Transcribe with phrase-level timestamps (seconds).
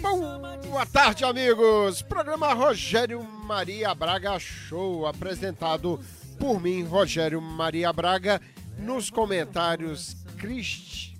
[0.00, 2.02] Boa tarde, amigos.
[2.02, 5.98] Programa Rogério Maria Braga Show, apresentado
[6.38, 8.40] por mim, Rogério Maria Braga,
[8.78, 10.16] nos comentários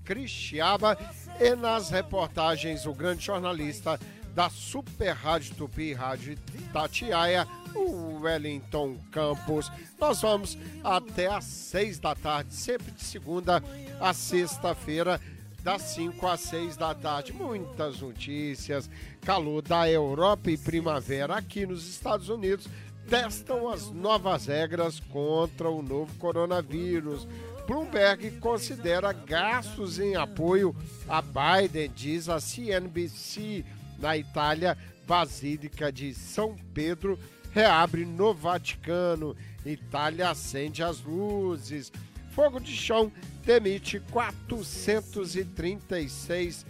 [0.04, 0.96] Cristiaba
[1.40, 3.98] e nas reportagens o grande jornalista
[4.34, 6.38] da Super Rádio Tupi, Rádio
[6.72, 9.72] Tatiaia, o Wellington Campos.
[9.98, 13.60] Nós vamos até às seis da tarde, sempre de segunda
[14.00, 15.20] a sexta-feira,
[15.62, 17.32] das 5 às 6 da tarde.
[17.32, 18.88] Muitas notícias,
[19.22, 22.68] calor da Europa e primavera aqui nos Estados Unidos
[23.08, 27.26] testam as novas regras contra o novo coronavírus.
[27.66, 30.74] Bloomberg considera gastos em apoio
[31.08, 33.64] a Biden, diz a CNBC.
[33.98, 37.18] Na Itália, Basílica de São Pedro
[37.50, 39.34] reabre no Vaticano.
[39.64, 41.90] Itália acende as luzes.
[42.38, 43.10] Fogo de chão
[43.44, 46.64] demite 436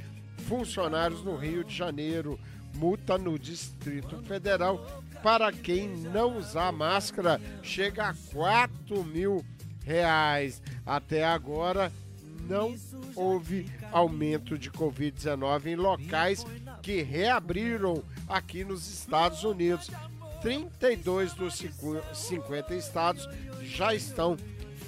[0.46, 2.40] funcionários no Rio de Janeiro.
[2.74, 4.80] Multa no Distrito Federal
[5.22, 9.44] para quem não usar máscara chega a 4 mil
[9.84, 10.62] reais.
[10.86, 11.92] Até agora
[12.48, 12.74] não
[13.14, 16.46] houve aumento de Covid-19 em locais
[16.80, 19.90] que reabriram aqui nos Estados Unidos.
[20.40, 21.62] 32 dos
[22.14, 23.28] 50 estados
[23.60, 24.34] já estão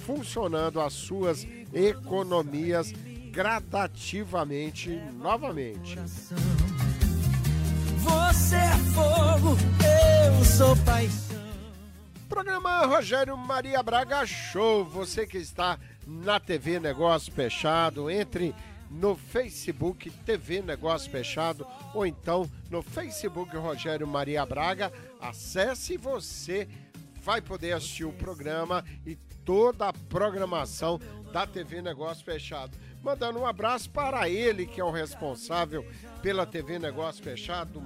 [0.05, 2.91] funcionando as suas economias
[3.31, 5.97] gradativamente novamente.
[7.97, 9.57] Você é fogo,
[10.35, 11.39] eu sou paixão.
[12.27, 14.85] Programa Rogério Maria Braga Show.
[14.85, 18.55] Você que está na TV Negócio Fechado, entre
[18.89, 24.91] no Facebook TV Negócio Fechado ou então no Facebook Rogério Maria Braga.
[25.19, 26.67] Acesse você
[27.21, 30.99] vai poder assistir o programa e toda a programação
[31.31, 32.77] da TV Negócio Fechado.
[33.01, 35.85] Mandando um abraço para ele, que é o responsável
[36.21, 37.81] pela TV Negócio Fechado,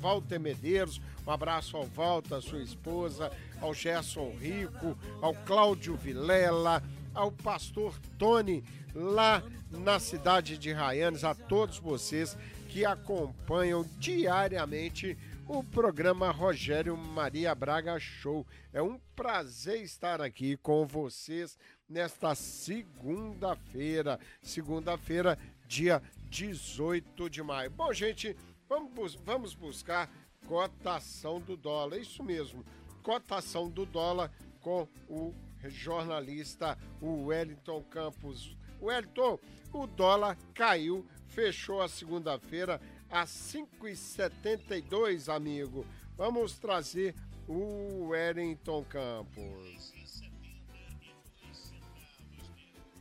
[0.00, 1.00] Walter Medeiros.
[1.26, 6.82] Um abraço ao Walter, sua esposa, ao Gerson Rico, ao Cláudio Vilela,
[7.14, 8.62] ao pastor Tony,
[8.94, 12.36] lá na cidade de Raianes, a todos vocês
[12.68, 15.16] que acompanham diariamente
[15.52, 18.46] o programa Rogério Maria Braga Show.
[18.72, 27.68] É um prazer estar aqui com vocês nesta segunda-feira, segunda-feira, dia 18 de maio.
[27.68, 28.36] Bom, gente,
[28.68, 30.08] vamos, vamos buscar
[30.46, 32.64] cotação do dólar, isso mesmo,
[33.02, 34.30] cotação do dólar
[34.60, 35.34] com o
[35.64, 38.56] jornalista Wellington Campos.
[38.80, 39.36] Wellington,
[39.72, 45.84] o dólar caiu, fechou a segunda-feira a 5,72, amigo.
[46.16, 47.14] Vamos trazer
[47.48, 50.22] o Wellington Campos.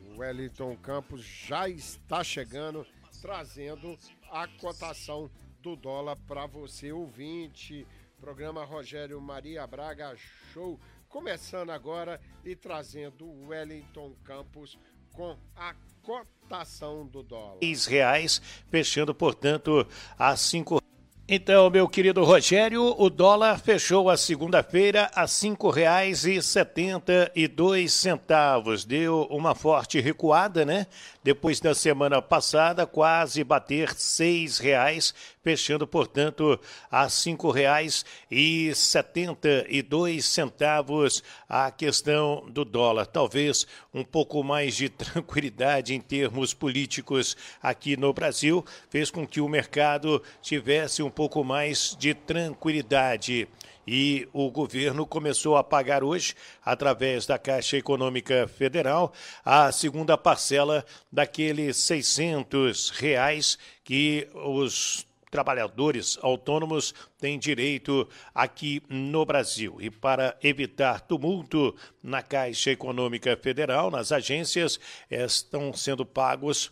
[0.02, 2.88] O Wellington Campos já está chegando,
[3.22, 3.96] trazendo
[4.32, 5.30] a cotação
[5.62, 7.86] do dólar para você, ouvinte.
[8.20, 10.18] Programa Rogério Maria Braga
[10.52, 10.80] Show.
[11.08, 14.80] Começando agora e trazendo o Wellington Campos
[15.14, 16.39] com a cotação
[17.06, 17.58] do dólar.
[17.86, 19.88] reais, fechando, portanto,
[20.18, 20.82] a cinco
[21.32, 25.28] então, meu querido Rogério, o dólar fechou a segunda-feira a
[27.48, 28.84] dois centavos.
[28.84, 30.88] Deu uma forte recuada, né?
[31.24, 35.14] Depois da semana passada, quase bater seis reais,
[35.44, 37.08] fechando, portanto, a
[39.84, 43.06] dois centavos a questão do dólar.
[43.06, 49.42] Talvez um pouco mais de tranquilidade em termos políticos aqui no Brasil fez com que
[49.42, 53.46] o mercado tivesse um pouco mais de tranquilidade.
[53.86, 59.12] E o governo começou a pagar hoje, através da Caixa Econômica Federal,
[59.44, 69.76] a segunda parcela daqueles 600 reais que os trabalhadores autônomos têm direito aqui no Brasil.
[69.82, 74.80] E para evitar tumulto na Caixa Econômica Federal, nas agências,
[75.12, 76.72] estão sendo pagos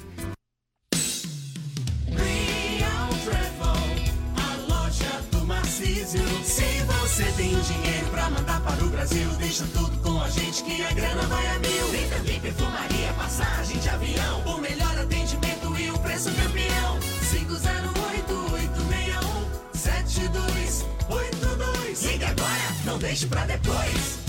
[5.77, 10.83] Se você tem dinheiro pra mandar para o Brasil, deixa tudo com a gente que
[10.83, 11.89] a grana vai a mil.
[11.91, 16.99] Tem também perfumaria, passagem de avião, o melhor atendimento e o preço campeão.
[19.75, 22.11] 508817282.
[22.11, 24.26] Liga agora, não deixe pra depois.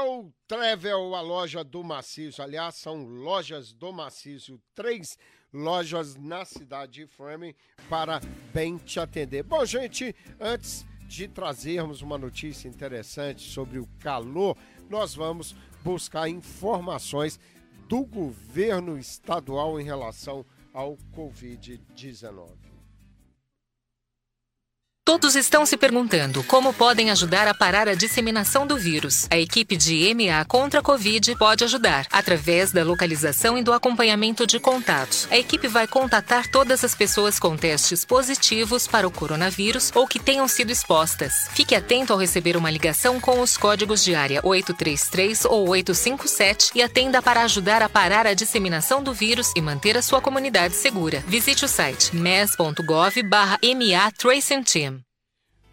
[0.00, 2.42] Real Travel, a loja do Maciço.
[2.42, 5.18] Aliás, são lojas do Maciço, três
[5.52, 7.54] lojas na cidade de Framingham
[7.88, 8.18] para
[8.52, 9.42] bem te atender.
[9.42, 14.56] Bom, gente, antes de trazermos uma notícia interessante sobre o calor,
[14.88, 15.54] nós vamos
[15.84, 17.38] buscar informações
[17.86, 22.69] do governo estadual em relação ao Covid-19.
[25.10, 29.26] Todos estão se perguntando como podem ajudar a parar a disseminação do vírus.
[29.28, 34.46] A equipe de MA contra a Covid pode ajudar, através da localização e do acompanhamento
[34.46, 35.26] de contatos.
[35.28, 40.20] A equipe vai contatar todas as pessoas com testes positivos para o coronavírus ou que
[40.20, 41.48] tenham sido expostas.
[41.54, 46.84] Fique atento ao receber uma ligação com os códigos de área 833 ou 857 e
[46.84, 51.24] atenda para ajudar a parar a disseminação do vírus e manter a sua comunidade segura.
[51.26, 54.99] Visite o site mes.gov/ma Tracing Team.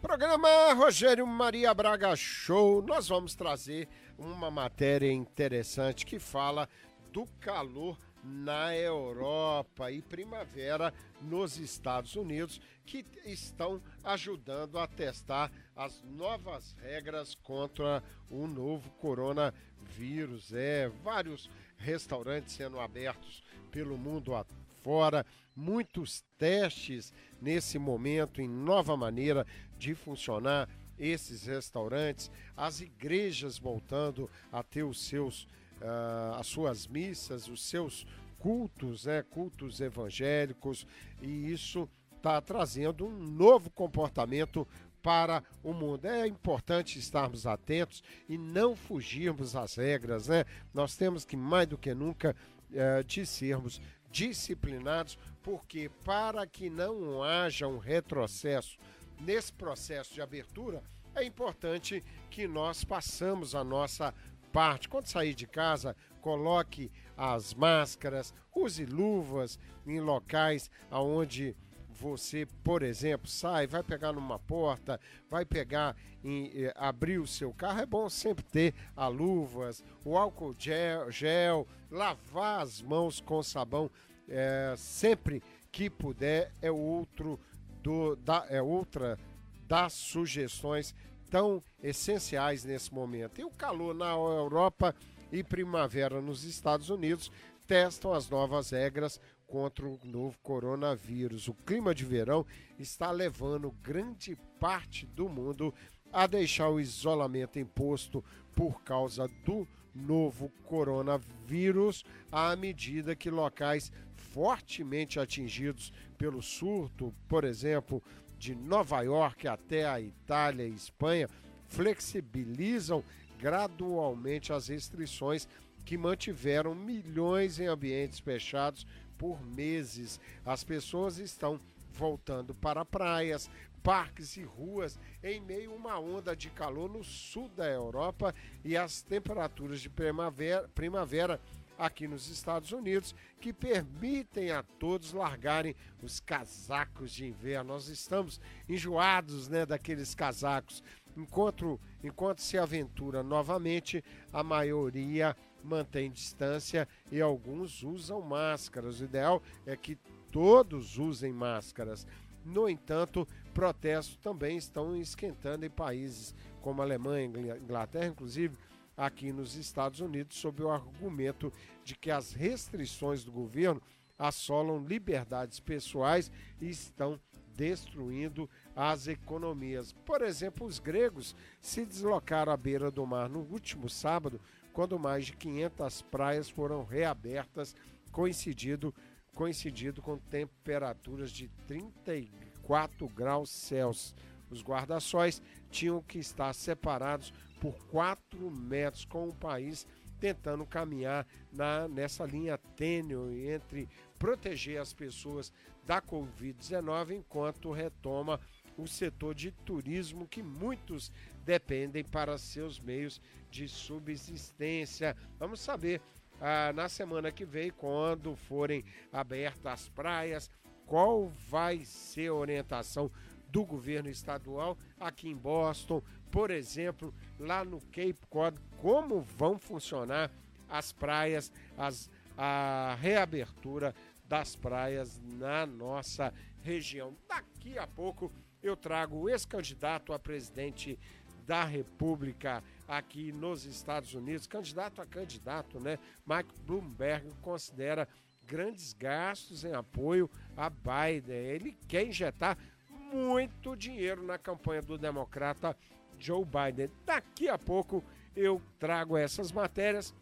[0.07, 2.81] Programa Rogério Maria Braga Show.
[2.81, 6.69] Nós vamos trazer uma matéria interessante que fala
[7.11, 16.01] do calor na Europa e primavera nos Estados Unidos, que estão ajudando a testar as
[16.03, 20.53] novas regras contra o novo coronavírus.
[20.53, 23.43] É, vários restaurantes sendo abertos
[23.73, 27.11] pelo mundo afora, muitos testes
[27.41, 29.45] nesse momento em nova maneira
[29.77, 35.43] de funcionar esses restaurantes, as igrejas voltando a ter os seus,
[35.81, 38.05] uh, as suas missas, os seus
[38.39, 40.87] cultos, né, cultos evangélicos,
[41.21, 44.67] e isso está trazendo um novo comportamento
[45.01, 46.05] para o mundo.
[46.05, 50.43] É importante estarmos atentos e não fugirmos às regras, né?
[50.73, 52.35] Nós temos que mais do que nunca
[52.71, 53.79] uh, de sermos
[54.11, 58.77] disciplinados, porque para que não haja um retrocesso
[59.19, 60.83] nesse processo de abertura,
[61.15, 64.13] é importante que nós passamos a nossa
[64.51, 64.87] parte.
[64.87, 71.55] Quando sair de casa, coloque as máscaras, use luvas em locais aonde
[71.89, 74.99] você, por exemplo, sai, vai pegar numa porta,
[75.29, 80.15] vai pegar em eh, abrir o seu carro, é bom sempre ter a luvas, o
[80.15, 83.89] álcool gel, gel lavar as mãos com sabão
[84.27, 85.41] é, sempre
[85.71, 87.39] que puder é outro
[87.87, 89.17] do da, é outra
[89.65, 90.93] das sugestões
[91.31, 93.39] tão essenciais nesse momento.
[93.39, 94.93] E o calor na Europa
[95.31, 97.31] e primavera nos Estados Unidos
[97.65, 101.47] testam as novas regras contra o novo coronavírus.
[101.47, 102.45] O clima de verão
[102.77, 105.73] está levando grande parte do mundo
[106.11, 108.21] a deixar o isolamento imposto
[108.53, 113.91] por causa do novo coronavírus, à medida que locais
[114.37, 118.03] fortemente atingidos pelo surto, por exemplo,
[118.37, 121.27] de Nova York até a Itália e Espanha,
[121.67, 123.03] flexibilizam
[123.39, 125.47] gradualmente as restrições
[125.83, 128.85] que mantiveram milhões em ambientes fechados
[129.17, 130.19] por meses.
[130.45, 131.59] As pessoas estão
[131.91, 133.49] voltando para praias,
[133.81, 138.77] parques e ruas em meio a uma onda de calor no sul da Europa e
[138.77, 141.41] as temperaturas de primavera, primavera
[141.77, 147.73] aqui nos Estados Unidos que permitem a todos largarem os casacos de inverno.
[147.73, 150.83] Nós estamos enjoados né, daqueles casacos.
[151.15, 158.99] Enquanto, enquanto se aventura novamente, a maioria mantém distância e alguns usam máscaras.
[158.99, 159.97] O ideal é que
[160.31, 162.07] todos usem máscaras.
[162.45, 168.55] No entanto, protestos também estão esquentando em países como Alemanha, Inglaterra, inclusive
[168.97, 173.81] aqui nos Estados Unidos sob o argumento de que as restrições do governo
[174.17, 177.19] assolam liberdades pessoais e estão
[177.55, 179.93] destruindo as economias.
[180.05, 184.41] Por exemplo, os gregos se deslocaram à beira do mar no último sábado,
[184.73, 187.75] quando mais de 500 praias foram reabertas,
[188.11, 188.93] coincidido,
[189.33, 194.15] coincidido com temperaturas de 34 graus Celsius.
[194.49, 199.85] Os guarda-sóis tinham que estar separados por 4 metros, com o país
[200.19, 203.87] tentando caminhar na, nessa linha tênue entre
[204.17, 205.53] proteger as pessoas
[205.85, 208.39] da Covid-19 enquanto retoma
[208.77, 211.11] o setor de turismo que muitos
[211.43, 215.15] dependem para seus meios de subsistência.
[215.39, 216.01] Vamos saber
[216.39, 220.49] ah, na semana que vem, quando forem abertas as praias,
[220.85, 223.11] qual vai ser a orientação
[223.49, 230.31] do governo estadual aqui em Boston, por exemplo, lá no Cape Cod, como vão funcionar
[230.69, 237.15] as praias, as, a reabertura das praias na nossa região.
[237.27, 238.31] Daqui a pouco
[238.61, 240.99] eu trago o ex-candidato a presidente
[241.45, 245.97] da República aqui nos Estados Unidos, candidato a candidato, né?
[246.25, 248.07] Mike Bloomberg considera
[248.45, 251.35] grandes gastos em apoio a Biden.
[251.35, 252.57] Ele quer injetar
[252.89, 255.75] muito dinheiro na campanha do democrata
[256.19, 256.89] Joe Biden.
[257.05, 258.03] Daqui a pouco
[258.35, 260.13] eu trago essas matérias,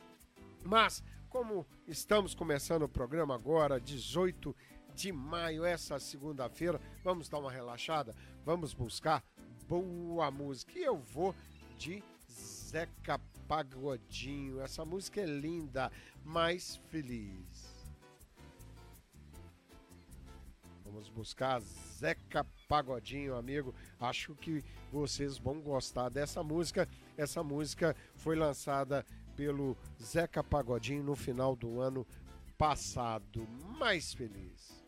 [0.64, 4.56] mas como estamos começando o programa agora, 18
[4.94, 9.24] de maio, essa segunda-feira, vamos dar uma relaxada, vamos buscar
[9.68, 10.80] boa música.
[10.80, 11.36] E eu vou
[11.78, 14.62] de Zeca Pagodinho.
[14.62, 15.92] Essa música é linda,
[16.24, 17.65] mais feliz.
[20.96, 23.76] Vamos buscar Zeca Pagodinho, amigo.
[24.00, 26.88] Acho que vocês vão gostar dessa música.
[27.18, 32.08] Essa música foi lançada pelo Zeca Pagodinho no final do ano
[32.58, 33.46] passado.
[33.78, 34.86] Mais feliz.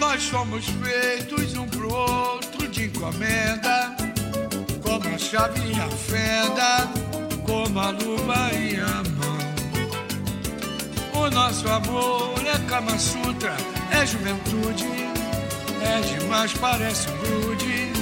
[0.00, 3.85] Nós somos feitos um pro outro de encomenda,
[5.26, 6.88] como a chave e a fenda,
[7.44, 9.36] como a luva e a mão.
[11.14, 13.56] O nosso amor é Kama Sutra,
[13.90, 14.86] é juventude,
[15.82, 17.92] é demais, parece um grude,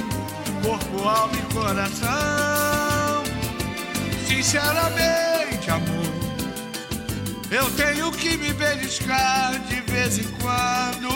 [0.63, 3.23] corpo, alma e coração.
[4.27, 6.13] Sinceramente, amor,
[7.51, 11.09] eu tenho que me beliscar de vez em quando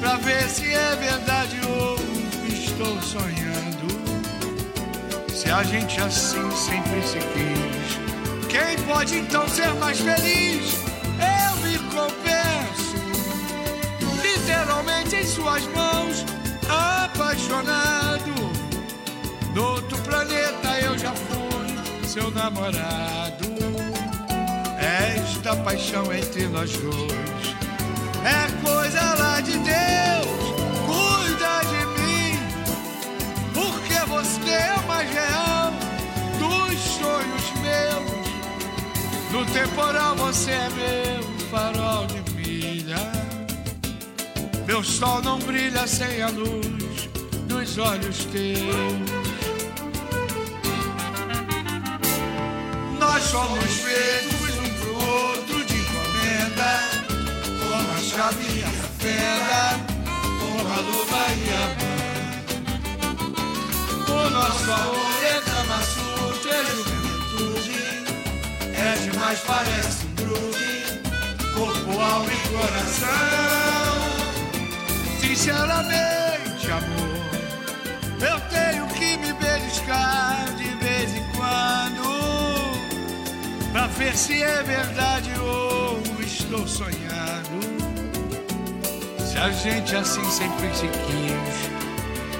[0.00, 1.96] pra ver se é verdade ou
[2.48, 3.45] estou sonhando.
[5.46, 10.74] Se a gente assim sempre se quis, quem pode então ser mais feliz?
[11.20, 12.96] Eu me confesso,
[14.20, 16.24] literalmente em suas mãos,
[16.68, 18.34] apaixonado.
[19.54, 23.46] Do outro planeta eu já fui seu namorado.
[24.80, 27.54] Esta paixão entre nós dois
[28.24, 29.85] é coisa lá de Deus.
[34.56, 35.72] É mais real
[36.38, 38.26] dos sonhos meus.
[39.32, 42.96] No temporal você é meu farol de milha.
[44.66, 47.08] Meu sol não brilha sem a luz
[47.46, 49.26] dos olhos teus.
[52.98, 56.80] Nós somos feitos um pro outro de encomenda
[57.60, 59.78] como a chave e a fenda,
[60.40, 61.95] como a luva e a mão.
[64.26, 65.36] O nosso amor é
[65.84, 67.78] Sutra, é juventude,
[68.74, 70.82] é demais, parece um groove,
[71.54, 73.06] corpo, alma e coração.
[75.20, 77.20] Sinceramente, amor,
[78.20, 82.02] eu tenho que me beliscar de vez em quando,
[83.70, 87.60] pra ver se é verdade ou estou sonhando.
[89.24, 91.75] Se a gente assim sempre se quis,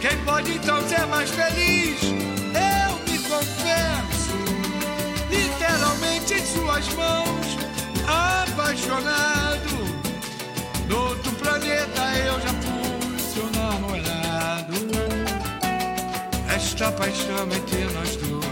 [0.01, 2.01] quem pode então ser mais feliz?
[2.03, 4.37] Eu me confesso,
[5.31, 7.57] literalmente em suas mãos,
[8.07, 9.77] apaixonado.
[10.89, 14.75] Do outro planeta eu já fui seu namorado.
[16.55, 18.47] Esta paixão entre nós dois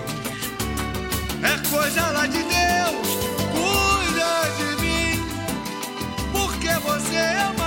[1.43, 3.09] é coisa lá de Deus.
[3.53, 5.23] Cuida de mim,
[6.33, 7.64] porque você é mais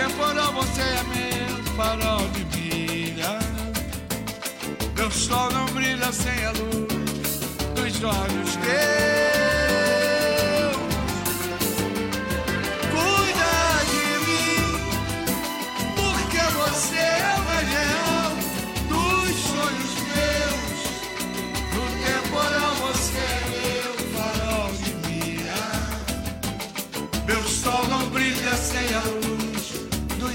[0.00, 3.38] temporal você é meu farol de milha.
[4.96, 7.40] Meu sol não brilha sem a luz
[7.74, 9.09] dos olhos teus.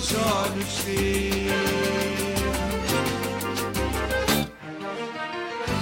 [0.06, 0.86] Dos olhos.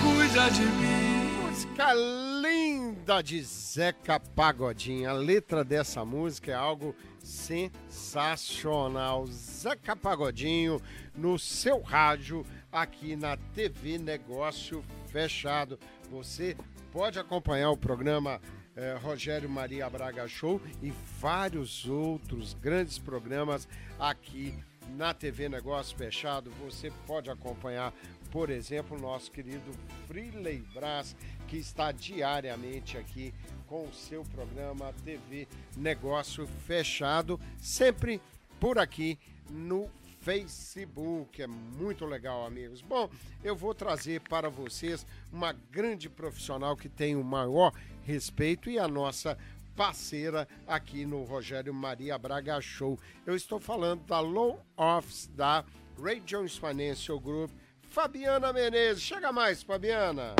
[0.01, 1.43] Cuida de mim.
[1.43, 5.07] Música linda de Zeca Pagodinho.
[5.09, 9.27] A letra dessa música é algo sensacional.
[9.27, 10.81] Zeca Pagodinho
[11.15, 15.79] no seu rádio aqui na TV Negócio Fechado.
[16.09, 16.55] Você
[16.91, 18.39] pode acompanhar o programa
[18.75, 23.67] eh, Rogério Maria Braga Show e vários outros grandes programas
[23.99, 24.53] aqui
[24.97, 26.51] na TV Negócio Fechado.
[26.63, 27.93] Você pode acompanhar,
[28.31, 29.71] por exemplo, nosso querido
[30.07, 31.15] Freeley Brás,
[31.47, 33.33] que está diariamente aqui
[33.67, 38.21] com o seu programa TV Negócio Fechado, sempre
[38.59, 39.17] por aqui
[39.49, 39.89] no
[40.23, 41.41] Facebook.
[41.41, 42.81] É muito legal, amigos.
[42.81, 43.09] Bom,
[43.43, 48.87] eu vou trazer para vocês uma grande profissional que tem o maior respeito e a
[48.87, 49.37] nossa
[49.75, 52.97] parceira aqui no Rogério Maria Braga Show.
[53.25, 55.65] Eu estou falando da Low Office da
[56.01, 57.51] Ray Jones Financial Group,
[57.89, 59.03] Fabiana Menezes.
[59.03, 60.35] Chega mais, Fabiana.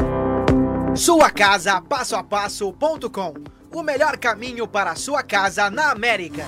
[0.96, 3.34] Sua casa passo a passo.com.
[3.74, 6.48] O melhor caminho para a sua casa na América.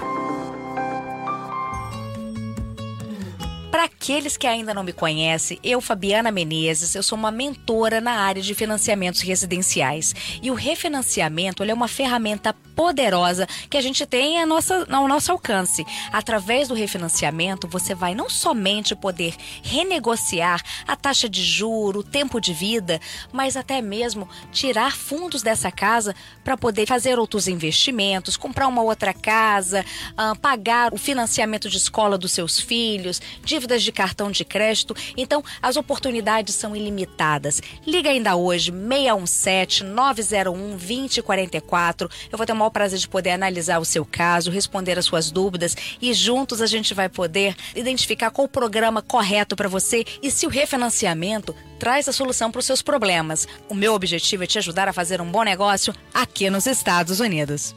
[3.76, 8.12] Para aqueles que ainda não me conhecem, eu, Fabiana Menezes, eu sou uma mentora na
[8.12, 10.14] área de financiamentos residenciais.
[10.44, 15.32] E o refinanciamento é uma ferramenta poderosa que a gente tem a nossa, ao nosso
[15.32, 15.84] alcance.
[16.12, 19.34] Através do refinanciamento, você vai não somente poder
[19.64, 23.00] renegociar a taxa de juro, o tempo de vida,
[23.32, 29.14] mas até mesmo tirar fundos dessa casa para poder fazer outros investimentos, comprar uma outra
[29.14, 34.96] casa, uh, pagar o financiamento de escola dos seus filhos, dívidas de cartão de crédito.
[35.18, 37.62] Então, as oportunidades são ilimitadas.
[37.88, 42.10] Liga ainda hoje, 617 901 2044.
[42.32, 45.32] Eu vou ter o maior prazer de poder analisar o seu caso, responder as suas
[45.32, 50.30] dúvidas e juntos a gente vai poder identificar qual o programa correto para você e
[50.30, 53.48] se o refinanciamento traz a solução para os seus problemas.
[53.70, 57.76] O meu objetivo é te ajudar a fazer um bom negócio aqui nos Estados Unidos.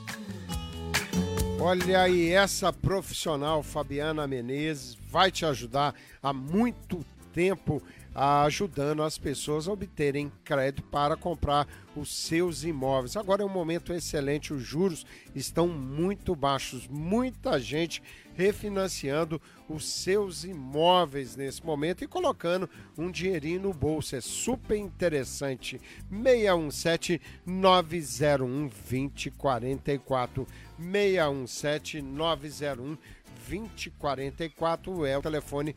[1.61, 7.83] Olha aí, essa profissional Fabiana Menezes vai te ajudar há muito tempo
[8.15, 13.17] ajudando as pessoas a obterem crédito para comprar os seus imóveis.
[13.17, 18.03] Agora é um momento excelente, os juros estão muito baixos, muita gente
[18.35, 24.17] refinanciando os seus imóveis nesse momento e colocando um dinheirinho no bolso.
[24.17, 25.81] É super interessante.
[26.11, 30.47] 617 901 2044
[30.79, 32.99] 617 901 2044
[35.07, 35.75] é o telefone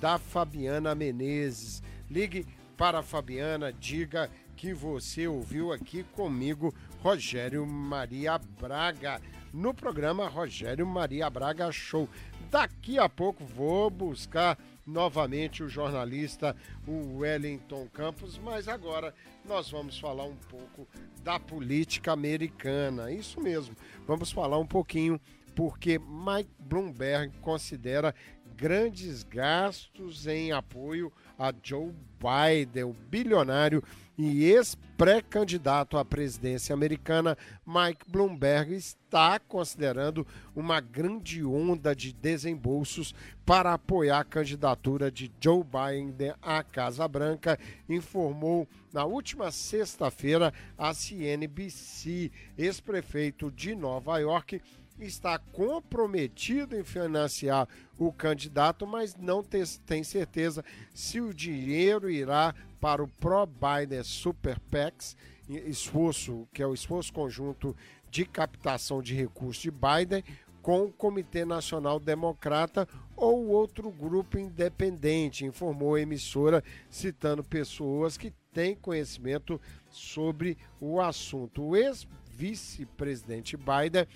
[0.00, 1.82] da Fabiana Menezes.
[2.10, 9.20] Ligue para a Fabiana, diga que você ouviu aqui comigo, Rogério Maria Braga,
[9.52, 12.08] no programa Rogério Maria Braga Show.
[12.50, 16.54] Daqui a pouco vou buscar novamente o jornalista
[16.86, 19.14] o Wellington Campos, mas agora
[19.46, 20.86] nós vamos falar um pouco
[21.22, 23.10] da política americana.
[23.10, 23.74] Isso mesmo,
[24.06, 25.18] vamos falar um pouquinho
[25.54, 28.14] porque Mike Bloomberg considera
[28.56, 33.82] grandes gastos em apoio a Joe Biden, o bilionário
[34.16, 37.36] e ex-pré-candidato à presidência americana,
[37.66, 43.12] Mike Bloomberg, está considerando uma grande onda de desembolsos
[43.44, 50.94] para apoiar a candidatura de Joe Biden à Casa Branca, informou na última sexta-feira a
[50.94, 52.30] CNBC.
[52.56, 54.62] Ex-prefeito de Nova York
[54.98, 63.02] está comprometido em financiar o candidato, mas não tem certeza se o dinheiro irá para
[63.02, 65.16] o Pro-Biden Super PACs,
[65.48, 67.76] esforço, que é o esforço conjunto
[68.10, 70.24] de captação de recursos de Biden
[70.62, 78.32] com o Comitê Nacional Democrata ou outro grupo independente, informou a emissora, citando pessoas que
[78.52, 81.62] têm conhecimento sobre o assunto.
[81.62, 84.06] O ex-vice-presidente Biden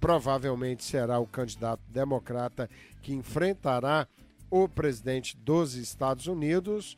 [0.00, 2.68] provavelmente será o candidato democrata
[3.02, 4.08] que enfrentará
[4.50, 6.96] o presidente dos Estados Unidos,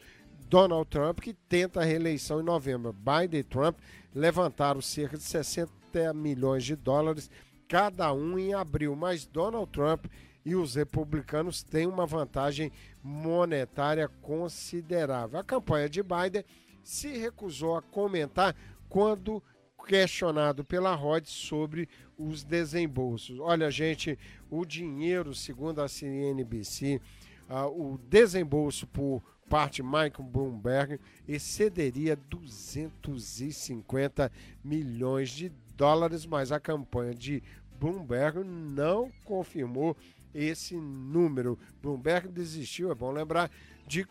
[0.48, 2.92] Donald Trump, que tenta a reeleição em novembro.
[2.92, 3.78] Biden e Trump
[4.14, 7.30] levantaram cerca de 60 milhões de dólares
[7.68, 10.06] cada um em abril, mas Donald Trump
[10.44, 15.38] e os republicanos têm uma vantagem monetária considerável.
[15.38, 16.44] A campanha de Biden
[16.82, 18.54] se recusou a comentar
[18.88, 19.42] quando
[19.86, 21.86] questionado pela Rod sobre
[22.18, 23.38] os desembolsos.
[23.40, 24.18] Olha, gente,
[24.50, 27.00] o dinheiro, segundo a CNBC,
[27.48, 34.32] uh, o desembolso por parte de Michael Bloomberg excederia 250
[34.64, 37.42] milhões de dólares, mas a campanha de
[37.78, 39.94] Bloomberg não confirmou
[40.34, 41.58] esse número.
[41.82, 43.50] Bloomberg desistiu, é bom lembrar,
[43.86, 44.06] de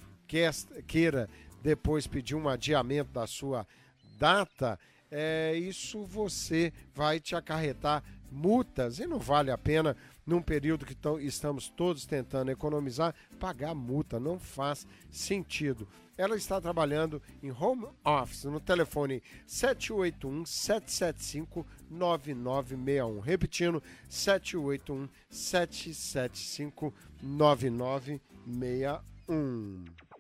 [0.88, 1.30] queira
[1.62, 3.68] depois pedir um adiamento da sua
[4.18, 4.80] data,
[5.12, 9.96] é, isso você vai te acarretar multas e não vale a pena
[10.32, 15.88] num período que estamos todos tentando economizar pagar multa não faz sentido.
[16.18, 30.11] Ela está trabalhando em home office no telefone 781 775 9961 repetindo 781 775 9961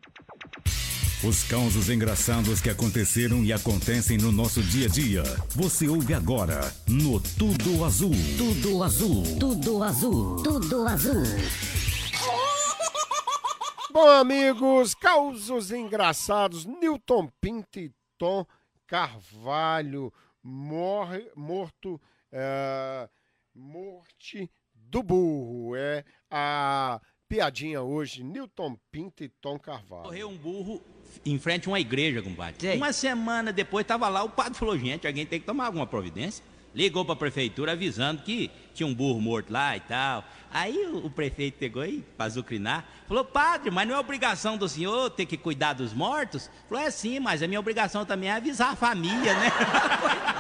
[1.23, 5.21] os causos engraçados que aconteceram e acontecem no nosso dia a dia.
[5.49, 8.15] Você ouve agora no Tudo Azul.
[8.37, 9.23] Tudo Azul.
[9.39, 10.41] Tudo Azul.
[10.41, 11.21] Tudo Azul.
[13.93, 16.65] Bom, amigos, causos engraçados.
[16.65, 18.43] Newton Pinto e Tom
[18.87, 22.01] Carvalho morre, morto.
[22.31, 23.07] É,
[23.53, 25.75] morte do burro.
[25.75, 26.99] É a
[27.31, 28.23] piadinha hoje.
[28.23, 30.03] Newton Pinto e Tom Carvalho.
[30.03, 30.81] Morreu um burro
[31.25, 32.55] em frente a uma igreja, compadre.
[32.59, 32.75] Sei.
[32.75, 36.43] Uma semana depois estava lá, o padre falou: gente, alguém tem que tomar alguma providência.
[36.75, 40.23] Ligou para a prefeitura avisando que tinha um burro morto lá e tal.
[40.49, 42.85] Aí o, o prefeito pegou aí para azucrinar.
[43.07, 46.49] Falou, padre, mas não é obrigação do senhor ter que cuidar dos mortos?
[46.69, 49.51] Falou, é sim, mas a minha obrigação também é avisar a família, né?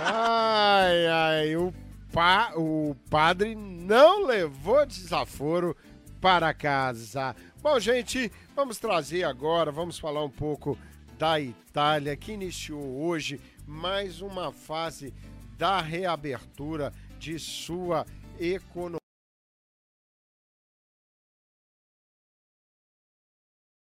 [0.05, 1.73] ai, ai, o,
[2.13, 5.75] pa, o padre não levou desaforo
[6.21, 7.35] para casa.
[7.61, 10.77] Bom, gente, vamos trazer agora, vamos falar um pouco
[11.17, 15.11] da Itália, que iniciou hoje mais uma fase
[15.57, 18.05] da reabertura de sua
[18.39, 19.01] economia.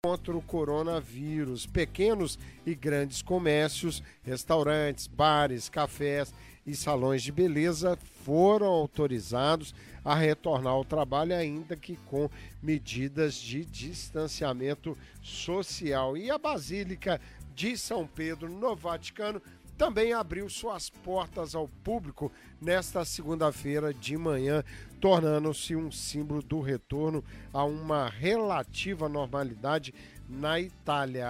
[0.05, 1.65] contra o coronavírus.
[1.65, 6.35] Pequenos e grandes comércios, restaurantes, bares, cafés
[6.67, 12.29] e salões de beleza foram autorizados a retornar ao trabalho, ainda que com
[12.63, 16.17] medidas de distanciamento social.
[16.17, 17.21] E a Basílica
[17.55, 19.43] de São Pedro, no Vaticano,
[19.77, 24.63] também abriu suas portas ao público nesta segunda-feira de manhã,
[25.01, 29.93] tornando-se um símbolo do retorno a uma relativa normalidade
[30.29, 31.27] na Itália,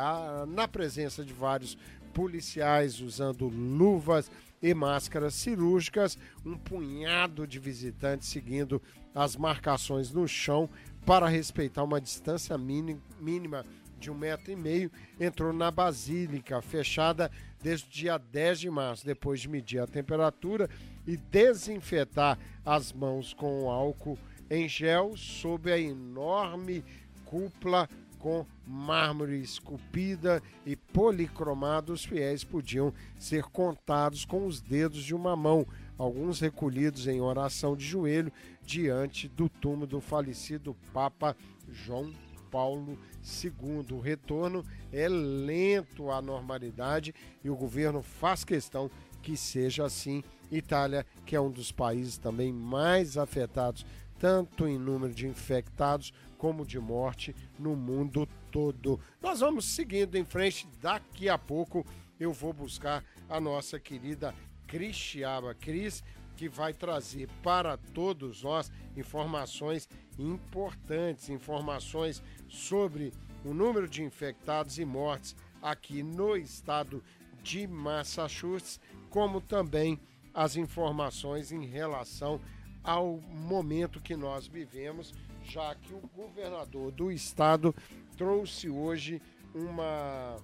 [0.47, 1.79] na presença de vários
[2.13, 4.31] policiais usando luvas
[4.63, 8.81] e máscaras cirúrgicas, um punhado de visitantes seguindo
[9.15, 10.71] as marcações no chão
[11.05, 13.65] para respeitar uma distância mínima
[13.99, 17.31] de um metro e meio, entrou na Basílica, fechada
[17.63, 20.69] desde o dia 10 de março, depois de medir a temperatura
[21.07, 24.19] e desinfetar as mãos com álcool
[24.51, 26.85] em gel sob a enorme
[27.25, 27.89] cúpula
[28.23, 35.35] com mármore esculpida e policromado, os fiéis podiam ser contados com os dedos de uma
[35.35, 35.67] mão,
[35.99, 38.33] alguns recolhidos em oração de joelho
[38.65, 41.37] diante do túmulo do falecido Papa
[41.69, 42.13] João
[42.49, 42.97] Paulo
[43.43, 43.87] II.
[43.91, 48.89] O retorno é lento à normalidade e o governo faz questão
[49.21, 50.23] que seja assim.
[50.49, 53.85] Itália, que é um dos países também mais afetados,
[54.19, 58.99] tanto em número de infectados como de morte no mundo todo.
[59.21, 60.67] Nós vamos seguindo em frente.
[60.81, 61.87] Daqui a pouco
[62.19, 64.35] eu vou buscar a nossa querida
[64.67, 66.03] Cristiaba Cris,
[66.37, 73.13] que vai trazer para todos nós informações importantes, informações sobre
[73.45, 77.05] o número de infectados e mortes aqui no estado
[77.41, 80.01] de Massachusetts, como também
[80.35, 82.41] as informações em relação
[82.83, 87.75] ao momento que nós vivemos, já que o governador do estado
[88.17, 89.21] trouxe hoje
[89.55, 90.37] uma,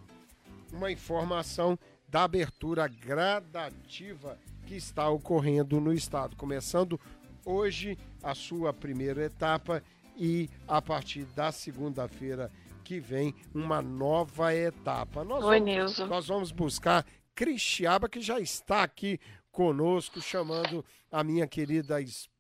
[0.73, 7.01] uma informação da abertura gradativa que está ocorrendo no estado, começando
[7.45, 9.83] hoje a sua primeira etapa
[10.17, 12.51] e a partir da segunda-feira
[12.85, 15.23] que vem uma nova etapa.
[15.25, 16.07] Nós Oi, vamos, Nilson.
[16.07, 19.21] Nós vamos buscar Cristiaba, que já está aqui
[19.53, 22.38] conosco, chamando a minha querida esposa,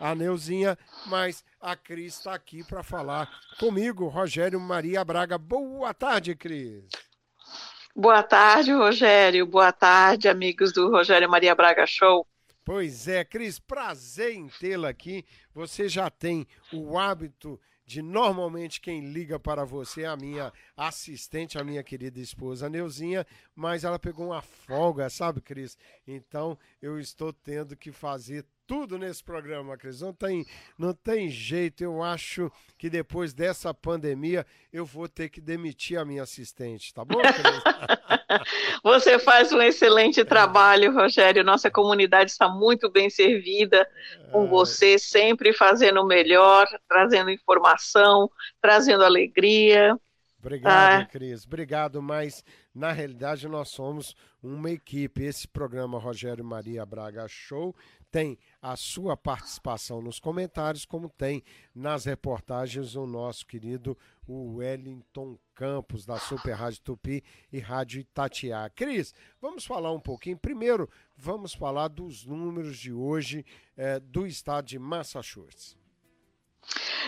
[0.00, 5.38] a Neuzinha, mas a Cris está aqui para falar comigo, Rogério Maria Braga.
[5.38, 6.84] Boa tarde, Cris.
[7.94, 9.46] Boa tarde, Rogério.
[9.46, 12.26] Boa tarde, amigos do Rogério Maria Braga Show.
[12.64, 15.24] Pois é, Cris, prazer em tê-la aqui.
[15.54, 21.58] Você já tem o hábito de normalmente quem liga para você é a minha assistente,
[21.58, 25.76] a minha querida esposa Neuzinha, mas ela pegou uma folga, sabe, Cris?
[26.06, 30.00] Então eu estou tendo que fazer tudo nesse programa, Cris.
[30.00, 30.46] Não tem,
[30.78, 31.84] não tem jeito.
[31.84, 37.04] Eu acho que depois dessa pandemia eu vou ter que demitir a minha assistente, tá
[37.04, 38.40] bom, Cris?
[38.82, 41.44] Você faz um excelente trabalho, Rogério.
[41.44, 43.86] Nossa comunidade está muito bem servida
[44.32, 49.94] com você, sempre fazendo o melhor, trazendo informação, trazendo alegria.
[50.40, 51.04] Obrigado, Ah.
[51.04, 51.44] Cris.
[51.44, 52.42] Obrigado, mas
[52.74, 55.22] na realidade nós somos uma equipe.
[55.22, 57.76] Esse programa Rogério Maria Braga Show
[58.12, 61.42] tem a sua participação nos comentários, como tem
[61.74, 63.96] nas reportagens o nosso querido
[64.28, 68.70] Wellington Campos, da Super Rádio Tupi e Rádio Itatiaia.
[68.70, 70.36] Cris, vamos falar um pouquinho.
[70.36, 73.46] Primeiro, vamos falar dos números de hoje
[73.76, 75.76] eh, do estado de Massachusetts.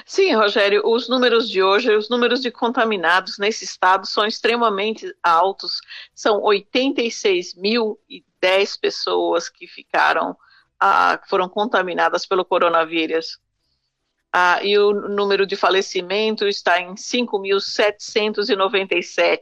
[0.06, 5.80] Sim, Rogério, os números de hoje, os números de contaminados nesse estado são extremamente altos.
[6.14, 10.36] São 86.010 pessoas que ficaram,
[10.86, 13.38] ah, foram contaminadas pelo coronavírus.
[14.30, 19.38] Ah, e o número de falecimentos está em 5.797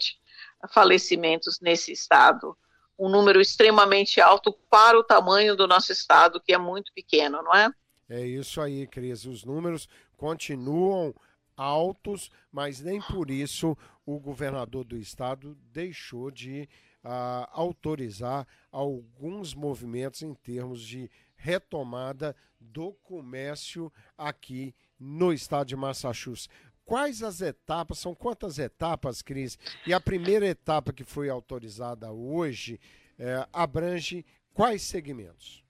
[0.73, 2.57] falecimentos nesse estado.
[2.97, 7.53] Um número extremamente alto para o tamanho do nosso estado, que é muito pequeno, não
[7.53, 7.69] é?
[8.09, 9.25] É isso aí, Cris.
[9.25, 11.13] Os números continuam
[11.57, 13.77] altos, mas nem por isso
[14.07, 16.69] o governador do estado deixou de
[17.03, 21.11] ah, autorizar alguns movimentos em termos de
[21.43, 26.49] retomada do comércio aqui no estado de Massachusetts.
[26.85, 27.99] Quais as etapas?
[27.99, 29.59] São quantas etapas, Cris?
[29.87, 32.81] E a primeira etapa que foi autorizada hoje
[33.19, 34.25] eh, abrange
[34.55, 35.63] quais segmentos?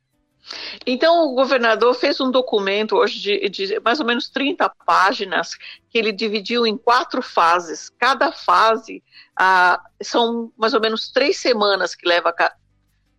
[0.84, 5.54] Então, o governador fez um documento hoje de, de, mais ou menos 30 páginas,
[5.88, 7.88] que ele dividiu em quatro fases.
[7.90, 9.02] Cada fase
[9.36, 12.54] ah, são mais ou menos três semanas que leva ca,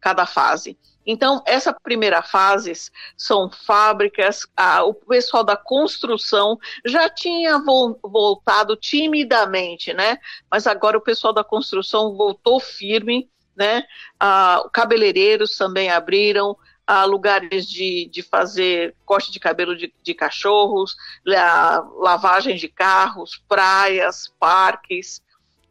[0.01, 0.77] cada fase.
[1.05, 2.71] Então, essa primeira fase
[3.17, 10.17] são fábricas, ah, o pessoal da construção já tinha vo voltado timidamente, né?
[10.49, 13.83] Mas agora o pessoal da construção voltou firme, né?
[14.19, 20.95] Ah, cabeleireiros também abriram, a lugares de, de fazer corte de cabelo de, de cachorros,
[21.25, 25.21] la, lavagem de carros, praias, parques,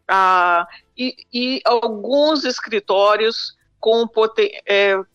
[0.08, 0.66] ah,
[0.96, 4.08] e, e, alguns escritórios com
[4.66, 5.11] é, que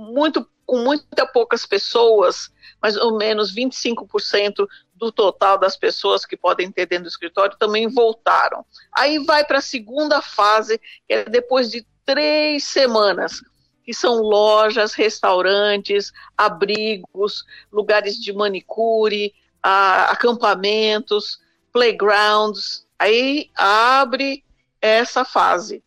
[0.00, 6.70] muito, com muita poucas pessoas, mais ou menos 25% do total das pessoas que podem
[6.70, 8.64] ter dentro do escritório também voltaram.
[8.92, 13.42] Aí vai para a segunda fase, que é depois de três semanas,
[13.84, 21.38] que são lojas, restaurantes, abrigos, lugares de manicure, ah, acampamentos,
[21.72, 22.86] playgrounds.
[22.98, 24.44] Aí abre
[24.80, 25.82] essa fase.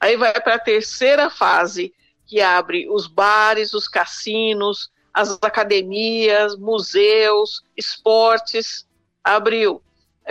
[0.00, 1.94] Aí vai para a terceira fase,
[2.32, 8.88] que abre os bares, os cassinos, as academias, museus, esportes,
[9.22, 9.82] abriu.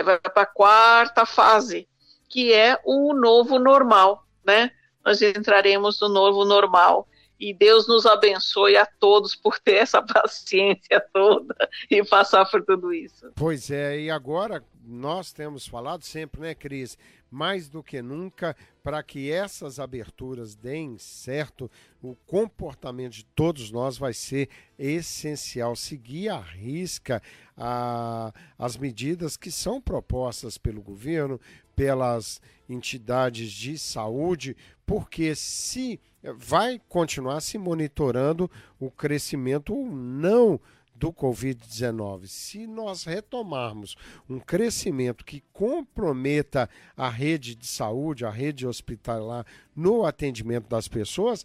[0.04, 1.86] Vai para a quarta fase,
[2.28, 4.72] que é o novo normal, né?
[5.04, 7.06] Nós entraremos no novo normal.
[7.38, 11.54] E Deus nos abençoe a todos por ter essa paciência toda
[11.88, 13.30] e passar por tudo isso.
[13.36, 16.98] Pois é, e agora nós temos falado sempre, né, Cris?
[17.32, 21.70] Mais do que nunca, para que essas aberturas deem certo,
[22.02, 25.74] o comportamento de todos nós vai ser essencial.
[25.74, 27.22] Seguir à risca
[27.56, 31.40] a, as medidas que são propostas pelo governo,
[31.74, 40.60] pelas entidades de saúde, porque se vai continuar se monitorando o crescimento ou não
[41.02, 42.28] do Covid-19.
[42.28, 43.96] Se nós retomarmos
[44.30, 51.44] um crescimento que comprometa a rede de saúde, a rede hospitalar no atendimento das pessoas,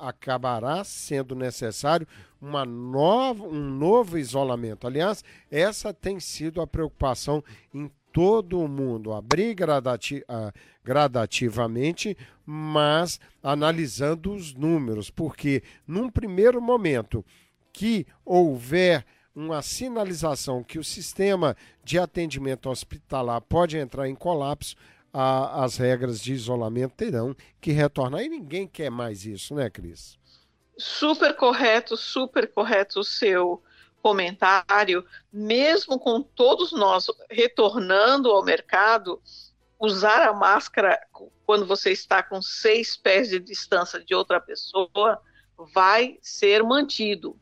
[0.00, 2.04] acabará sendo necessário
[2.40, 4.88] uma nova, um novo isolamento.
[4.88, 10.24] Aliás, essa tem sido a preocupação em todo o mundo, abrir gradati
[10.84, 17.24] gradativamente, mas analisando os números, porque num primeiro momento
[17.72, 19.04] que houver
[19.34, 24.76] uma sinalização que o sistema de atendimento hospitalar pode entrar em colapso,
[25.12, 28.22] a, as regras de isolamento terão que retornar.
[28.22, 30.18] E ninguém quer mais isso, né, Cris?
[30.78, 33.62] Super correto, super correto o seu
[34.02, 35.04] comentário.
[35.32, 39.20] Mesmo com todos nós retornando ao mercado,
[39.78, 40.98] usar a máscara
[41.44, 45.20] quando você está com seis pés de distância de outra pessoa
[45.74, 47.38] vai ser mantido.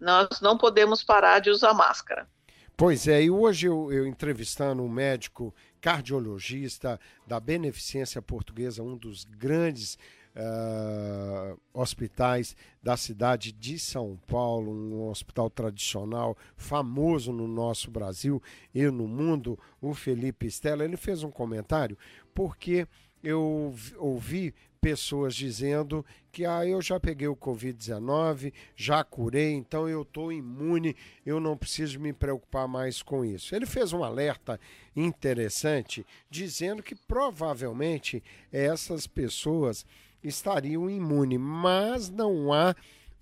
[0.00, 2.28] Nós não podemos parar de usar máscara.
[2.76, 9.24] Pois é, e hoje eu, eu entrevistando um médico cardiologista da Beneficência Portuguesa, um dos
[9.24, 9.96] grandes
[10.36, 18.42] uh, hospitais da cidade de São Paulo, um hospital tradicional, famoso no nosso Brasil
[18.74, 21.96] e no mundo, o Felipe Stella, ele fez um comentário
[22.34, 22.86] porque
[23.24, 24.54] eu ouvi
[24.86, 30.94] pessoas dizendo que ah, eu já peguei o Covid-19, já curei, então eu estou imune,
[31.24, 33.56] eu não preciso me preocupar mais com isso.
[33.56, 34.60] Ele fez um alerta
[34.94, 38.22] interessante dizendo que provavelmente
[38.52, 39.84] essas pessoas
[40.22, 42.72] estariam imunes, mas não há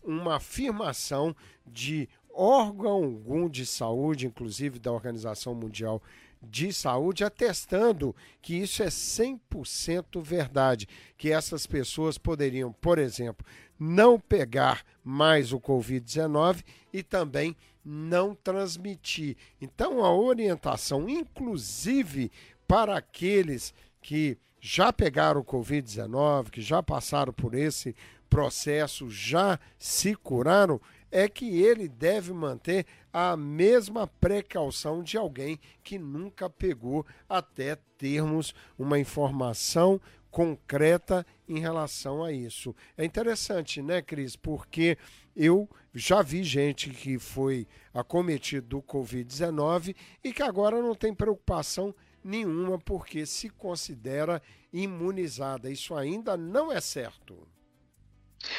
[0.03, 1.35] uma afirmação
[1.67, 6.24] de órgão algum de saúde, inclusive da Organização Mundial de
[6.73, 13.47] saúde atestando que isso é 100% verdade, que essas pessoas poderiam, por exemplo,
[13.79, 19.37] não pegar mais o Covid-19 e também não transmitir.
[19.61, 22.31] Então, a orientação, inclusive
[22.67, 27.95] para aqueles que já pegaram o Covid-19, que já passaram por esse
[28.31, 30.81] processo, já se curaram,
[31.15, 38.53] é que ele deve manter a mesma precaução de alguém que nunca pegou até termos
[38.77, 42.75] uma informação concreta em relação a isso.
[42.99, 44.35] É interessante, né, Cris?
[44.35, 44.99] Porque
[45.37, 51.95] eu já vi gente que foi acometido do Covid-19 e que agora não tem preocupação
[52.25, 55.71] nenhuma porque se considera imunizada.
[55.71, 57.54] Isso ainda não é certo.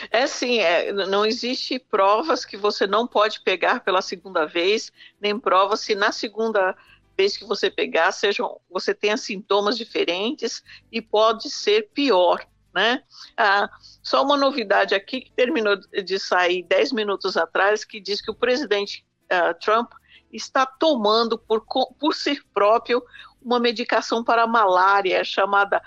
[0.10, 5.40] É sim, é, não existe provas que você não pode pegar pela segunda vez, nem
[5.40, 6.76] provas se na segunda
[7.18, 13.04] vez que você pegar, sejam, você tenha sintomas diferentes e pode ser pior, né?
[13.38, 13.70] Ah,
[14.04, 18.36] só uma novidade aqui que terminou de sair 10 minutos atrás, que diz que o
[18.36, 19.92] presidente uh, Trump
[20.32, 21.66] está tomando por,
[21.98, 23.02] por si próprio
[23.42, 25.82] uma medicação para malária chamada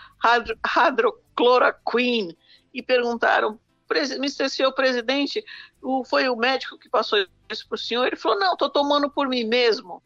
[0.64, 2.38] hydrochloroquine
[2.72, 3.58] e perguntaram
[3.90, 4.48] Mr.
[4.48, 5.44] Senhor Presidente,
[5.82, 7.18] o, foi o médico que passou
[7.50, 8.06] isso para o senhor?
[8.06, 10.02] Ele falou, não, estou tomando por mim mesmo.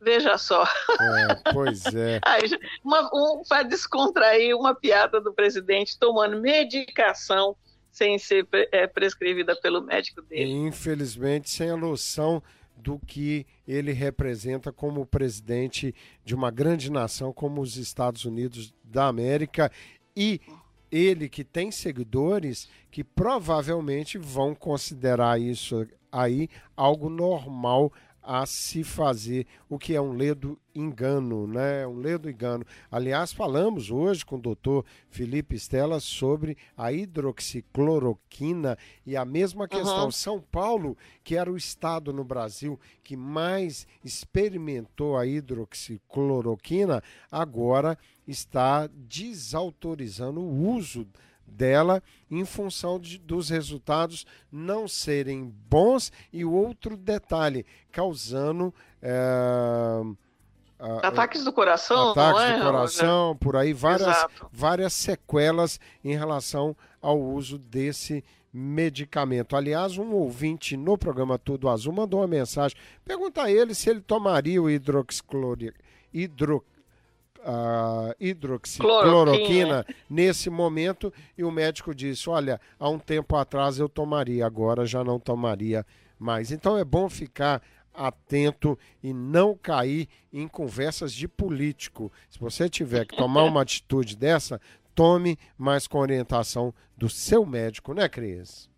[0.00, 0.64] Veja só.
[0.64, 2.20] É, pois é.
[2.84, 7.56] uma, um, para descontrair uma piada do presidente tomando medicação
[7.92, 10.50] sem ser é, prescrevida pelo médico dele.
[10.50, 12.42] Infelizmente, sem a noção
[12.76, 15.94] do que ele representa como presidente
[16.24, 19.70] de uma grande nação como os Estados Unidos da América
[20.16, 20.40] e
[20.92, 27.90] ele que tem seguidores que provavelmente vão considerar isso aí algo normal
[28.22, 31.84] a se fazer, o que é um ledo engano, né?
[31.86, 32.64] Um ledo engano.
[32.88, 40.04] Aliás, falamos hoje com o doutor Felipe Stella sobre a hidroxicloroquina e a mesma questão.
[40.04, 40.12] Uhum.
[40.12, 47.98] São Paulo, que era o estado no Brasil que mais experimentou a hidroxicloroquina, agora
[48.32, 51.06] está desautorizando o uso
[51.46, 58.74] dela em função de, dos resultados não serem bons e outro detalhe, causando.
[59.00, 60.02] É,
[61.00, 62.58] Ataques do coração, ataques é?
[62.58, 64.48] do coração, por aí, várias, Exato.
[64.50, 69.54] várias sequelas em relação ao uso desse medicamento.
[69.54, 72.76] Aliás, um ouvinte no programa Tudo Azul mandou uma mensagem.
[73.04, 75.72] Pergunta a ele se ele tomaria o hidroxiclori...
[77.44, 84.46] ah, hidroxicloroquina nesse momento e o médico disse: Olha, há um tempo atrás eu tomaria,
[84.46, 85.84] agora já não tomaria
[86.18, 86.50] mais.
[86.52, 87.62] Então é bom ficar
[87.94, 92.10] atento e não cair em conversas de político.
[92.30, 94.60] Se você tiver que tomar uma atitude dessa,
[94.94, 98.71] tome mais com orientação do seu médico, né, Cris?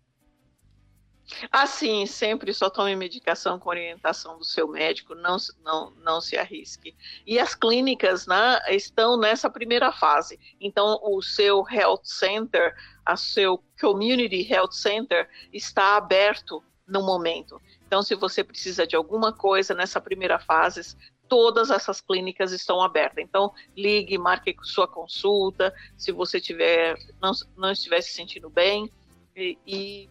[1.51, 6.95] Assim, sempre só tome medicação com orientação do seu médico, não, não, não se arrisque.
[7.25, 10.39] E as clínicas né, estão nessa primeira fase.
[10.61, 12.75] Então, o seu health center,
[13.09, 17.59] o seu community health center está aberto no momento.
[17.87, 20.95] Então, se você precisa de alguma coisa nessa primeira fase,
[21.27, 23.23] todas essas clínicas estão abertas.
[23.23, 28.91] Então, ligue, marque sua consulta, se você tiver, não, não estiver se sentindo bem,
[29.35, 30.09] e, e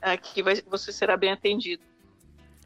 [0.00, 1.82] aqui vai- você será bem atendido.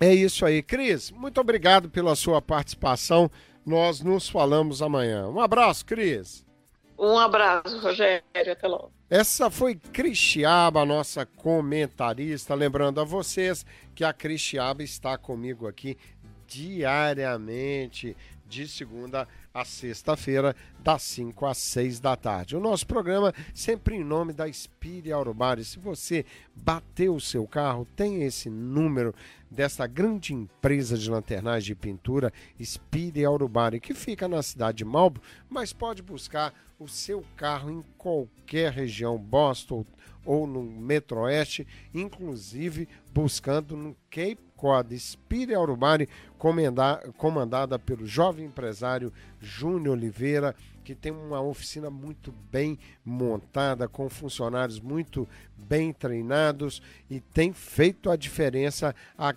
[0.01, 0.63] É isso aí.
[0.63, 3.31] Cris, muito obrigado pela sua participação.
[3.65, 5.29] Nós nos falamos amanhã.
[5.29, 6.45] Um abraço, Cris.
[6.99, 8.93] Um abraço, Rogério, até logo.
[9.11, 12.55] Essa foi Cristiaba, nossa comentarista.
[12.55, 13.65] Lembrando a vocês
[13.95, 15.97] que a Cristiaba está comigo aqui
[16.47, 18.17] diariamente,
[18.55, 22.57] de segunda a sexta-feira, das 5 às 6 da tarde.
[22.57, 25.65] O nosso programa sempre em nome da Spire Aurubari.
[25.65, 26.25] Se você
[26.55, 29.13] bateu o seu carro, tem esse número
[29.51, 32.33] dessa grande empresa de lanternagem de pintura,
[32.63, 37.83] Spire Aurubari, que fica na cidade de Malbo, mas pode buscar o seu carro em
[37.99, 39.85] qualquer região, Boston
[40.25, 46.09] ou no Metroeste, inclusive buscando no Cape Cod, Spire Aurubari,
[46.39, 54.09] comenda- comandada pelo jovem empresário Júnior Oliveira, que tem uma oficina muito bem montada, com
[54.09, 58.95] funcionários muito bem treinados e tem feito a diferença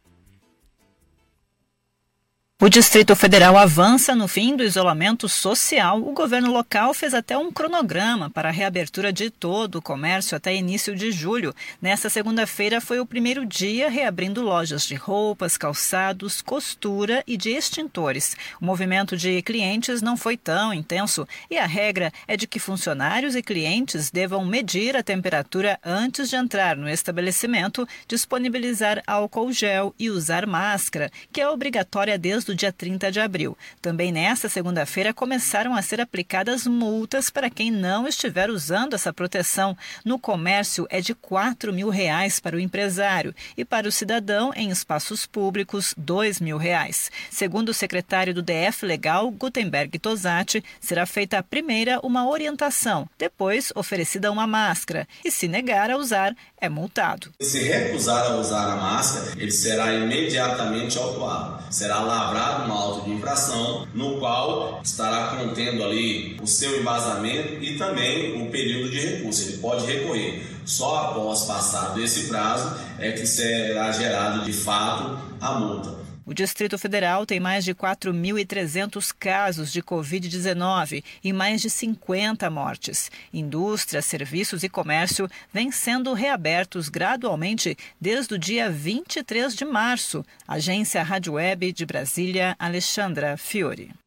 [2.63, 5.99] O Distrito Federal avança no fim do isolamento social.
[6.01, 10.55] O governo local fez até um cronograma para a reabertura de todo o comércio até
[10.55, 11.53] início de julho.
[11.81, 18.37] Nesta segunda-feira foi o primeiro dia reabrindo lojas de roupas, calçados, costura e de extintores.
[18.61, 23.35] O movimento de clientes não foi tão intenso e a regra é de que funcionários
[23.35, 30.09] e clientes devam medir a temperatura antes de entrar no estabelecimento, disponibilizar álcool gel e
[30.11, 33.57] usar máscara, que é obrigatória desde o dia 30 de abril.
[33.81, 39.77] Também nesta segunda-feira começaram a ser aplicadas multas para quem não estiver usando essa proteção.
[40.05, 44.71] No comércio é de 4 mil reais para o empresário e para o cidadão em
[44.71, 47.11] espaços públicos, 2 mil reais.
[47.31, 53.73] Segundo o secretário do DF Legal, Gutenberg Tosati, será feita a primeira uma orientação, depois
[53.75, 57.33] oferecida uma máscara e se negar a usar, é multado.
[57.41, 61.63] Se recusar a usar a máscara, ele será imediatamente autuado.
[61.71, 67.77] Será lavrado uma auto de infração, no qual estará contendo ali o seu embasamento e
[67.77, 69.49] também o período de recurso.
[69.49, 70.47] Ele pode recorrer.
[70.65, 76.02] Só após passado esse prazo é que será gerado de fato a multa.
[76.25, 83.11] O Distrito Federal tem mais de 4.300 casos de Covid-19 e mais de 50 mortes.
[83.33, 90.25] Indústria, serviços e comércio vêm sendo reabertos gradualmente desde o dia 23 de março.
[90.47, 94.02] Agência Rádio Web de Brasília, Alexandra Fiore.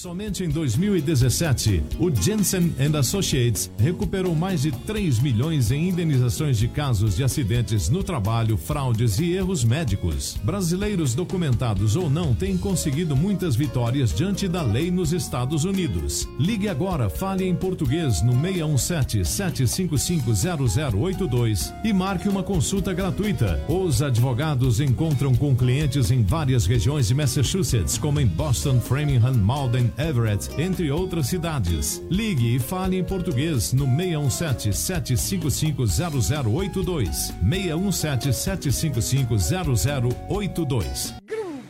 [0.00, 7.16] Somente em 2017, o Jensen Associates recuperou mais de 3 milhões em indenizações de casos
[7.16, 10.38] de acidentes no trabalho, fraudes e erros médicos.
[10.42, 16.26] Brasileiros documentados ou não têm conseguido muitas vitórias diante da lei nos Estados Unidos.
[16.38, 20.32] Ligue agora, fale em português no 617 755
[20.96, 23.62] 0082 e marque uma consulta gratuita.
[23.68, 29.89] Os advogados encontram com clientes em várias regiões de Massachusetts, como em Boston, Framingham, Malden,
[29.98, 32.02] Everett, entre outras cidades.
[32.10, 37.34] Ligue e fale em português no 617 755 0082.
[37.40, 39.36] 617 755
[40.28, 41.20] 0082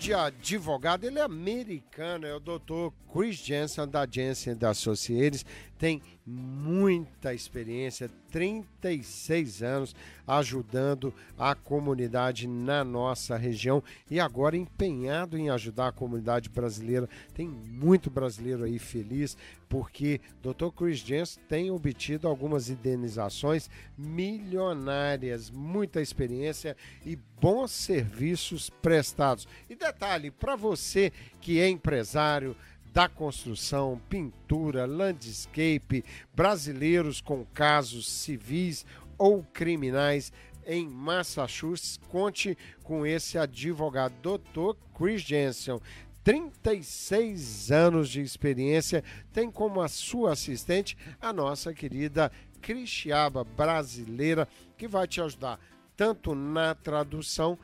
[0.00, 5.44] grande advogado, ele é americano, é o doutor Chris Jensen da Jensen da Associates,
[5.80, 15.48] tem muita experiência, 36 anos ajudando a comunidade na nossa região e agora empenhado em
[15.48, 17.08] ajudar a comunidade brasileira.
[17.32, 19.38] Tem muito brasileiro aí feliz
[19.70, 20.68] porque Dr.
[20.76, 26.76] Chris Jensen tem obtido algumas indenizações milionárias, muita experiência
[27.06, 29.48] e bons serviços prestados.
[29.68, 31.10] E detalhe, para você
[31.40, 32.54] que é empresário,
[32.92, 38.84] da construção, pintura, landscape, brasileiros com casos civis
[39.16, 40.32] ou criminais
[40.66, 42.00] em Massachusetts.
[42.08, 44.76] Conte com esse advogado, Dr.
[44.96, 45.80] Chris Jensen.
[46.22, 52.30] 36 anos de experiência, tem como a sua assistente a nossa querida
[52.60, 55.58] Cristiaba brasileira, que vai te ajudar
[55.96, 57.58] tanto na tradução,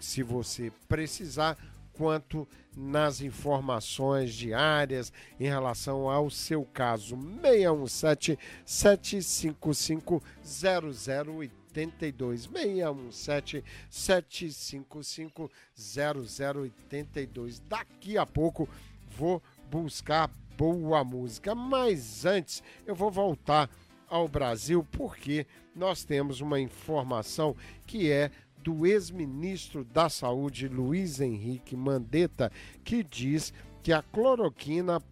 [0.00, 1.58] se você precisar,
[1.92, 7.16] quanto nas informações diárias em relação ao seu caso.
[7.16, 17.60] 617 755 0082 617 755 0082.
[17.60, 18.68] Daqui a pouco
[19.16, 23.68] vou buscar boa música, mas antes eu vou voltar
[24.08, 28.30] ao Brasil porque nós temos uma informação que é
[28.62, 32.50] do ex-ministro da Saúde Luiz Henrique Mandetta,
[32.84, 33.52] que diz
[33.82, 35.02] que a cloroquina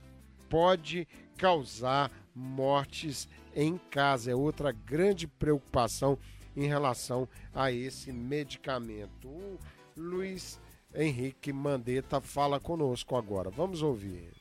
[0.48, 4.30] pode causar mortes em casa.
[4.30, 6.18] É outra grande preocupação
[6.56, 9.28] em relação a esse medicamento.
[9.28, 9.58] O
[9.96, 10.60] Luiz
[10.94, 13.50] Henrique Mandetta fala conosco agora.
[13.50, 14.39] Vamos ouvir.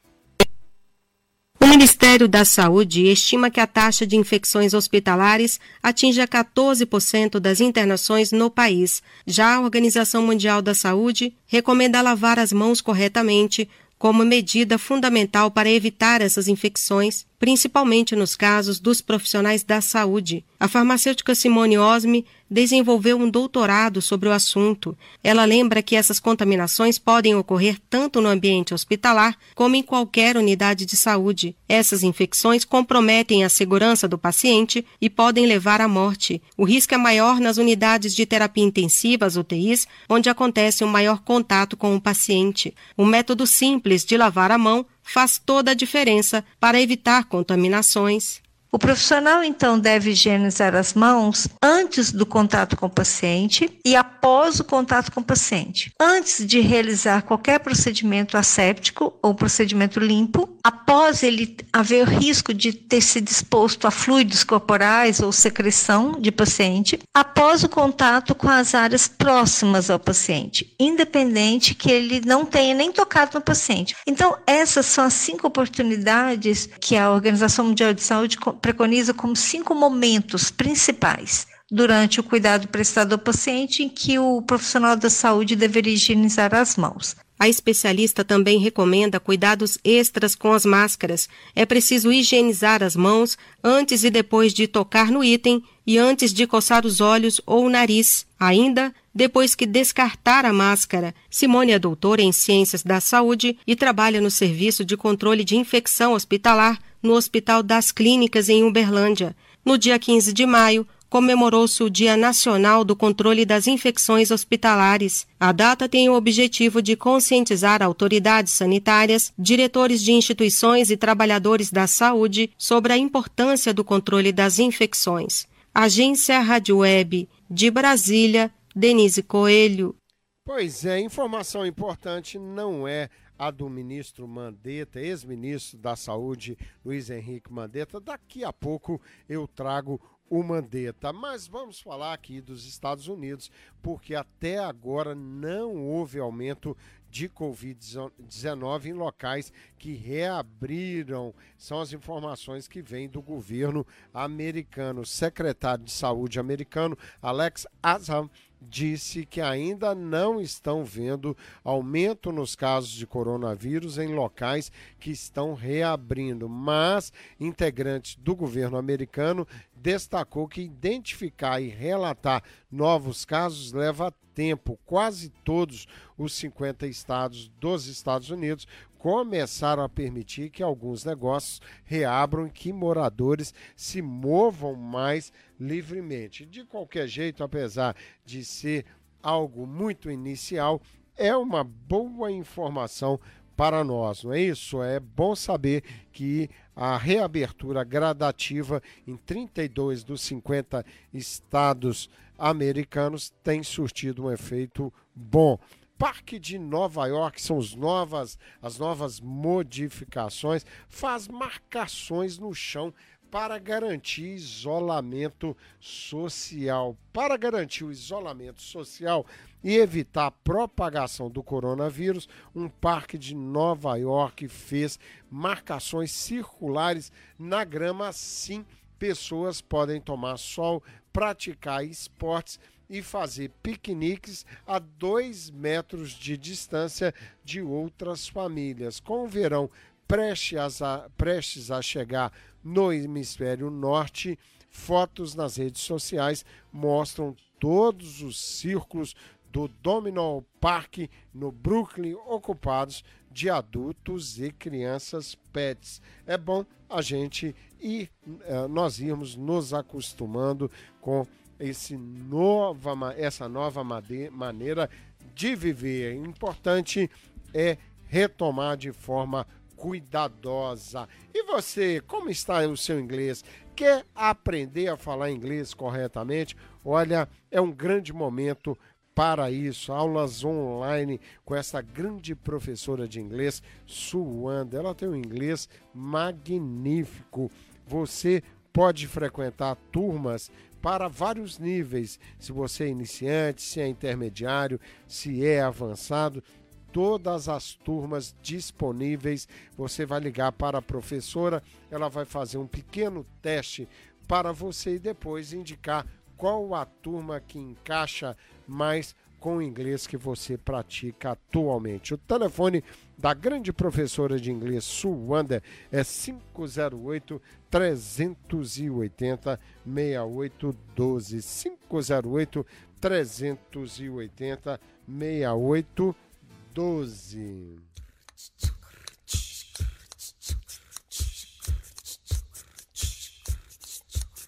[1.80, 8.52] Ministério da Saúde estima que a taxa de infecções hospitalares atinja 14% das internações no
[8.52, 9.02] país.
[9.26, 15.72] Já a Organização Mundial da Saúde recomenda lavar as mãos corretamente como medida fundamental para
[15.72, 20.44] evitar essas infecções principalmente nos casos dos profissionais da saúde.
[20.60, 24.98] A farmacêutica Simone Osme desenvolveu um doutorado sobre o assunto.
[25.24, 30.86] Ela lembra que essas contaminações podem ocorrer tanto no ambiente hospitalar como em qualquer unidade
[30.86, 31.56] de saúde.
[31.68, 36.42] Essas infecções comprometem a segurança do paciente e podem levar à morte.
[36.58, 41.20] O risco é maior nas unidades de terapia intensiva, as UTIs, onde acontece um maior
[41.20, 42.74] contato com o paciente.
[42.98, 48.42] Um método simples de lavar a mão faz toda a diferença para evitar contaminações.
[48.72, 54.60] O profissional então deve higienizar as mãos antes do contato com o paciente e após
[54.60, 55.92] o contato com o paciente.
[56.00, 63.02] Antes de realizar qualquer procedimento asséptico ou procedimento limpo, após ele haver risco de ter
[63.02, 69.08] se exposto a fluidos corporais ou secreção de paciente, após o contato com as áreas
[69.08, 73.96] próximas ao paciente, independente que ele não tenha nem tocado no paciente.
[74.06, 79.74] Então, essas são as cinco oportunidades que a Organização Mundial de Saúde preconiza como cinco
[79.74, 85.94] momentos principais durante o cuidado prestado ao paciente em que o profissional da saúde deveria
[85.94, 87.16] higienizar as mãos.
[87.40, 91.30] A especialista também recomenda cuidados extras com as máscaras.
[91.56, 96.46] É preciso higienizar as mãos antes e depois de tocar no item e antes de
[96.46, 98.24] coçar os olhos ou o nariz.
[98.40, 101.16] Ainda, depois que descartar a máscara.
[101.32, 106.14] Simone é doutora em Ciências da Saúde e trabalha no Serviço de Controle de Infecção
[106.14, 109.36] Hospitalar no Hospital das Clínicas em Uberlândia.
[109.66, 115.26] No dia 15 de maio, comemorou-se o Dia Nacional do Controle das Infecções Hospitalares.
[115.40, 121.88] A data tem o objetivo de conscientizar autoridades sanitárias, diretores de instituições e trabalhadores da
[121.88, 125.48] saúde sobre a importância do controle das infecções.
[125.82, 129.96] Agência Rádio Web de Brasília, Denise Coelho.
[130.44, 137.54] Pois é, informação importante não é a do ministro Mandetta, ex-ministro da Saúde, Luiz Henrique
[137.54, 137.98] Mandetta.
[137.98, 141.14] Daqui a pouco eu trago o Mandetta.
[141.14, 143.50] Mas vamos falar aqui dos Estados Unidos,
[143.82, 146.76] porque até agora não houve aumento
[147.10, 151.34] de Covid-19 em locais que reabriram.
[151.58, 155.06] São as informações que vêm do governo americano.
[155.06, 158.30] Secretário de Saúde americano, Alex Azam,
[158.62, 165.54] disse que ainda não estão vendo aumento nos casos de coronavírus em locais que estão
[165.54, 174.78] reabrindo, mas integrantes do governo americano destacou que identificar e relatar novos casos leva tempo.
[174.86, 175.88] Quase todos
[176.20, 178.68] os 50 estados dos Estados Unidos
[178.98, 186.46] começaram a permitir que alguns negócios reabram e que moradores se movam mais livremente.
[186.46, 187.96] De qualquer jeito, apesar
[188.26, 188.86] de ser
[189.24, 190.82] algo muito inicial,
[191.16, 193.20] é uma boa informação
[193.56, 194.82] para nós, não é isso?
[194.82, 204.26] É bom saber que a reabertura gradativa em 32 dos 50 estados americanos tem surtido
[204.26, 205.60] um efeito bom.
[206.00, 212.94] Parque de Nova York são as novas, as novas modificações, faz marcações no chão
[213.30, 216.98] para garantir isolamento social.
[217.12, 219.26] Para garantir o isolamento social
[219.62, 224.98] e evitar a propagação do coronavírus, um parque de Nova York fez
[225.30, 228.08] marcações circulares na grama.
[228.08, 228.66] Assim,
[228.98, 230.82] pessoas podem tomar sol,
[231.12, 232.58] praticar esportes
[232.90, 237.14] e fazer piqueniques a dois metros de distância
[237.44, 239.00] de outras famílias.
[239.00, 239.70] Com o verão
[240.08, 242.34] prestes a, prestes a chegar
[242.64, 244.40] no hemisfério norte,
[244.72, 249.16] fotos nas redes sociais mostram todos os círculos
[249.52, 256.02] do Domino Park no Brooklyn ocupados de adultos e crianças pets.
[256.26, 258.10] É bom a gente ir,
[258.42, 260.70] eh, nós irmos nos acostumando
[261.00, 261.26] com
[261.60, 264.90] esse nova, essa nova maneira
[265.34, 266.16] de viver.
[266.16, 267.10] Importante
[267.54, 269.46] é retomar de forma
[269.76, 271.08] cuidadosa.
[271.34, 273.44] E você, como está o seu inglês?
[273.76, 276.56] Quer aprender a falar inglês corretamente?
[276.84, 278.78] Olha, é um grande momento
[279.16, 279.94] para isso.
[279.94, 284.78] Aulas online com essa grande professora de inglês, Suanda.
[284.78, 287.50] Ela tem um inglês magnífico.
[287.88, 288.44] Você
[288.74, 290.52] pode frequentar turmas
[290.82, 292.20] para vários níveis.
[292.40, 296.44] Se você é iniciante, se é intermediário, se é avançado,
[296.92, 299.48] todas as turmas disponíveis.
[299.78, 303.88] Você vai ligar para a professora, ela vai fazer um pequeno teste
[304.28, 306.06] para você e depois indicar
[306.38, 312.14] qual a turma que encaixa mais com o inglês que você pratica atualmente.
[312.14, 312.84] O telefone
[313.20, 315.62] da grande professora de inglês Suanda
[315.92, 322.66] é 508 380 6812 508
[323.02, 327.80] 380 6812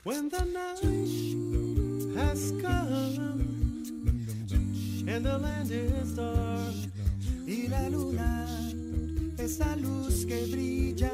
[0.03, 0.82] When the night
[2.17, 3.19] has come
[5.07, 7.01] and the land is dark
[7.46, 8.48] y la luna
[9.38, 11.12] es la luz que brilla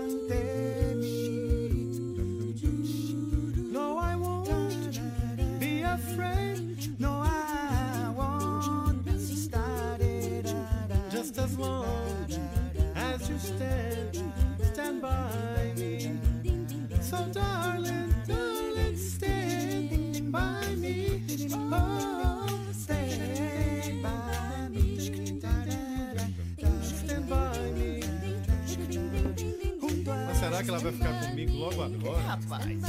[30.88, 32.22] vai ficar comigo logo agora?
[32.22, 32.82] Rapaz.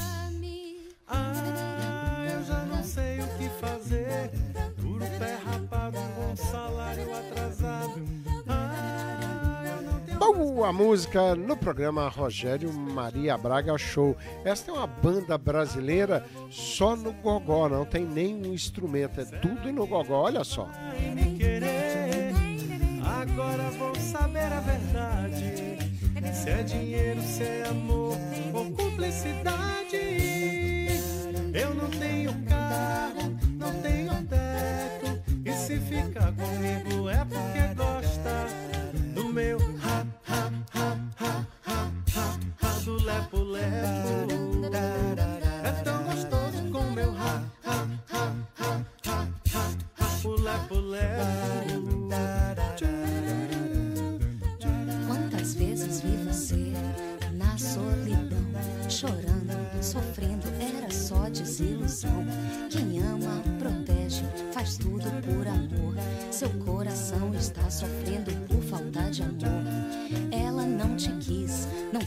[1.08, 4.30] Ah, eu já não sei o que fazer.
[4.76, 8.02] Duro pé rapado, um bom salário atrasado.
[8.48, 9.64] Ah,
[10.18, 14.16] Boa música no programa Rogério Maria Braga Show.
[14.44, 19.86] Esta é uma banda brasileira só no gogó, não tem nenhum instrumento, é tudo no
[19.86, 20.68] gogó, olha só.
[23.04, 24.87] Agora vou saber a verdade.
[26.48, 28.16] Se é dinheiro, se é amor
[28.54, 29.67] ou cumplicidade.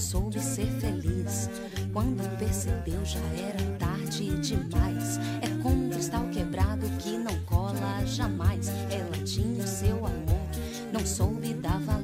[0.01, 1.49] Soube ser feliz.
[1.93, 5.19] Quando percebeu, já era tarde demais.
[5.41, 8.69] É como um cristal quebrado que não cola jamais.
[8.89, 10.49] Ela tinha o seu amor,
[10.91, 12.01] não soube dar valor.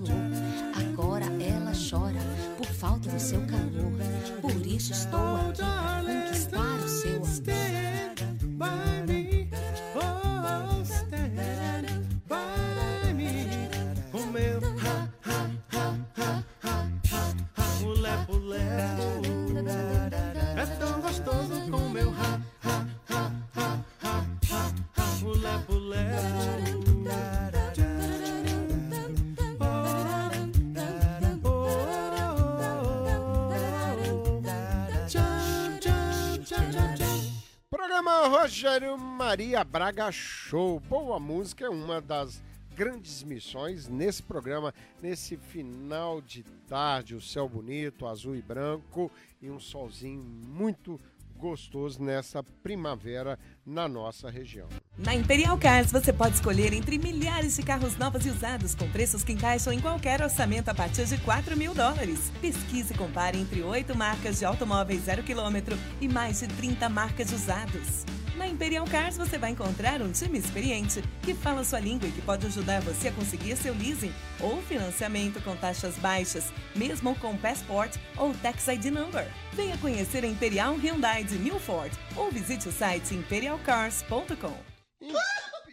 [0.75, 2.19] Agora ela chora
[2.57, 3.91] por falta do seu calor.
[4.41, 5.76] Por isso estou aqui
[39.27, 40.79] Maria Braga Show.
[40.79, 42.41] Boa música é uma das
[42.73, 44.73] grandes missões nesse programa,
[45.03, 49.11] nesse final de tarde, o céu bonito, azul e branco
[49.41, 50.97] e um solzinho muito
[51.35, 54.69] gostoso nessa primavera na nossa região.
[54.97, 59.25] Na Imperial Cars você pode escolher entre milhares de carros novos e usados com preços
[59.25, 62.31] que encaixam em qualquer orçamento a partir de 4 mil dólares.
[62.39, 67.27] Pesquise e compare entre oito marcas de automóveis zero quilômetro e mais de 30 marcas
[67.27, 68.16] de usados.
[68.37, 72.21] Na Imperial Cars você vai encontrar um time experiente que fala sua língua e que
[72.21, 77.97] pode ajudar você a conseguir seu leasing ou financiamento com taxas baixas, mesmo com Passport
[78.15, 79.27] ou Tax ID Number.
[79.53, 84.55] Venha conhecer a Imperial Hyundai de Milford ou visite o site imperialcars.com.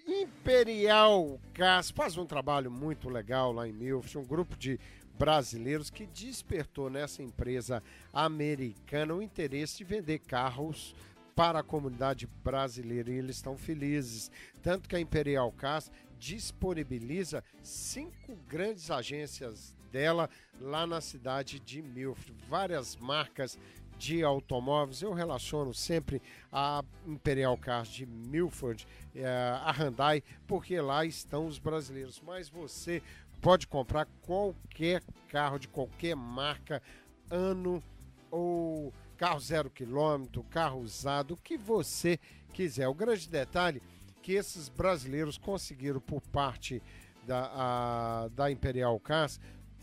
[0.09, 4.81] Imperial Cars faz um trabalho muito legal lá em Milford, um grupo de
[5.19, 10.95] brasileiros que despertou nessa empresa americana o interesse de vender carros
[11.35, 14.31] para a comunidade brasileira e eles estão felizes.
[14.63, 20.29] Tanto que a Imperial Cars disponibiliza cinco grandes agências dela
[20.61, 22.35] lá na cidade de Milford.
[22.49, 23.59] Várias marcas
[23.99, 25.03] de automóveis.
[25.03, 26.21] Eu relaciono sempre
[26.53, 29.27] a Imperial Cars de Milford, eh,
[29.63, 32.21] a Hyundai, porque lá estão os brasileiros.
[32.25, 33.03] Mas você
[33.41, 36.83] pode comprar qualquer carro de qualquer marca,
[37.31, 37.83] ano
[38.31, 38.93] ou
[39.25, 42.19] carro zero quilômetro, carro usado, o que você
[42.53, 42.87] quiser.
[42.89, 43.81] O grande detalhe
[44.21, 46.83] que esses brasileiros conseguiram por parte
[47.27, 49.41] da, a, da Imperial Cars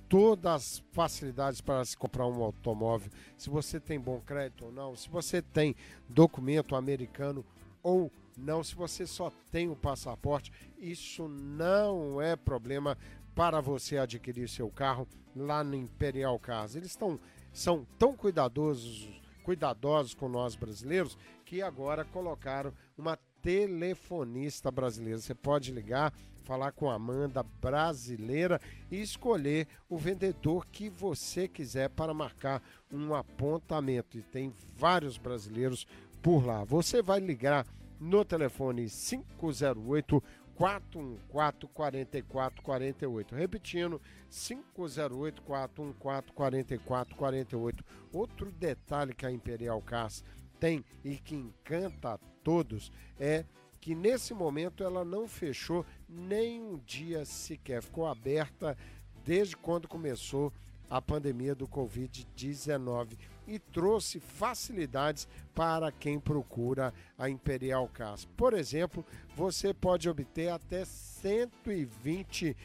[0.07, 4.95] todas as facilidades para se comprar um automóvel, se você tem bom crédito ou não,
[4.95, 5.75] se você tem
[6.07, 7.43] documento americano
[7.81, 12.95] ou não, se você só tem o passaporte, isso não é problema
[13.33, 16.75] para você adquirir seu carro lá no Imperial Cars.
[16.75, 17.19] Eles estão
[17.53, 25.19] são tão cuidadosos, cuidadosos com nós brasileiros que agora colocaram uma telefonista brasileira.
[25.19, 26.13] Você pode ligar,
[26.43, 32.61] falar com a Amanda brasileira e escolher o vendedor que você quiser para marcar
[32.91, 34.17] um apontamento.
[34.17, 35.85] E tem vários brasileiros
[36.21, 36.63] por lá.
[36.63, 37.65] Você vai ligar
[37.99, 40.23] no telefone 508
[40.55, 43.35] 414 4448.
[43.35, 46.33] Repetindo, 508 414
[46.79, 47.85] 4448.
[48.13, 50.23] Outro detalhe que a Imperial Cars
[50.59, 53.45] tem e que encanta a todos é
[53.79, 58.77] que nesse momento ela não fechou nem um dia sequer, ficou aberta
[59.25, 60.53] desde quando começou
[60.87, 63.17] a pandemia do Covid-19
[63.51, 68.23] e trouxe facilidades para quem procura a Imperial Cars.
[68.37, 72.55] Por exemplo, você pode obter até 120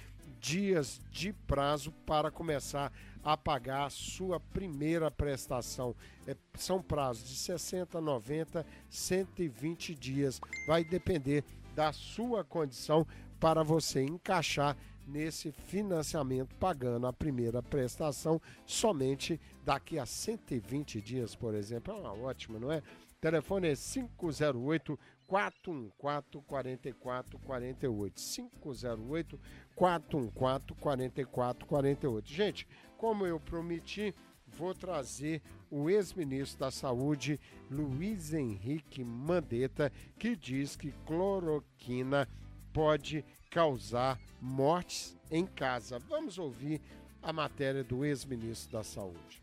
[0.40, 2.92] dias de prazo para começar
[3.24, 5.92] a pagar a sua primeira prestação.
[6.24, 10.40] É, são prazos de 60, 90, 120 dias.
[10.68, 11.42] Vai depender
[11.74, 13.04] da sua condição
[13.40, 14.76] para você encaixar
[15.06, 21.94] nesse financiamento pagando a primeira prestação somente daqui a 120 dias, por exemplo.
[21.94, 22.82] É uma ótima, não é?
[23.20, 28.22] Telefone é 508 414 4448.
[28.22, 29.40] 508
[29.74, 32.32] 414 4448.
[32.32, 34.14] Gente, como eu prometi,
[34.46, 37.40] vou trazer o ex-ministro da Saúde,
[37.70, 42.28] Luiz Henrique Mandetta, que diz que cloroquina
[42.72, 43.24] pode
[43.56, 45.98] causar mortes em casa.
[45.98, 46.78] Vamos ouvir
[47.22, 49.42] a matéria do ex-ministro da Saúde.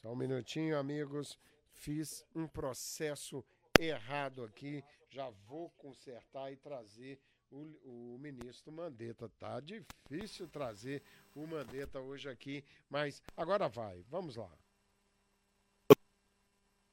[0.00, 1.38] Só um minutinho, amigos.
[1.74, 3.44] Fiz um processo
[3.78, 4.82] errado aqui.
[5.10, 7.20] Já vou consertar e trazer
[7.50, 9.28] o, o ministro Mandetta.
[9.38, 11.02] Tá difícil trazer
[11.34, 14.02] o Mandetta hoje aqui, mas agora vai.
[14.08, 14.50] Vamos lá.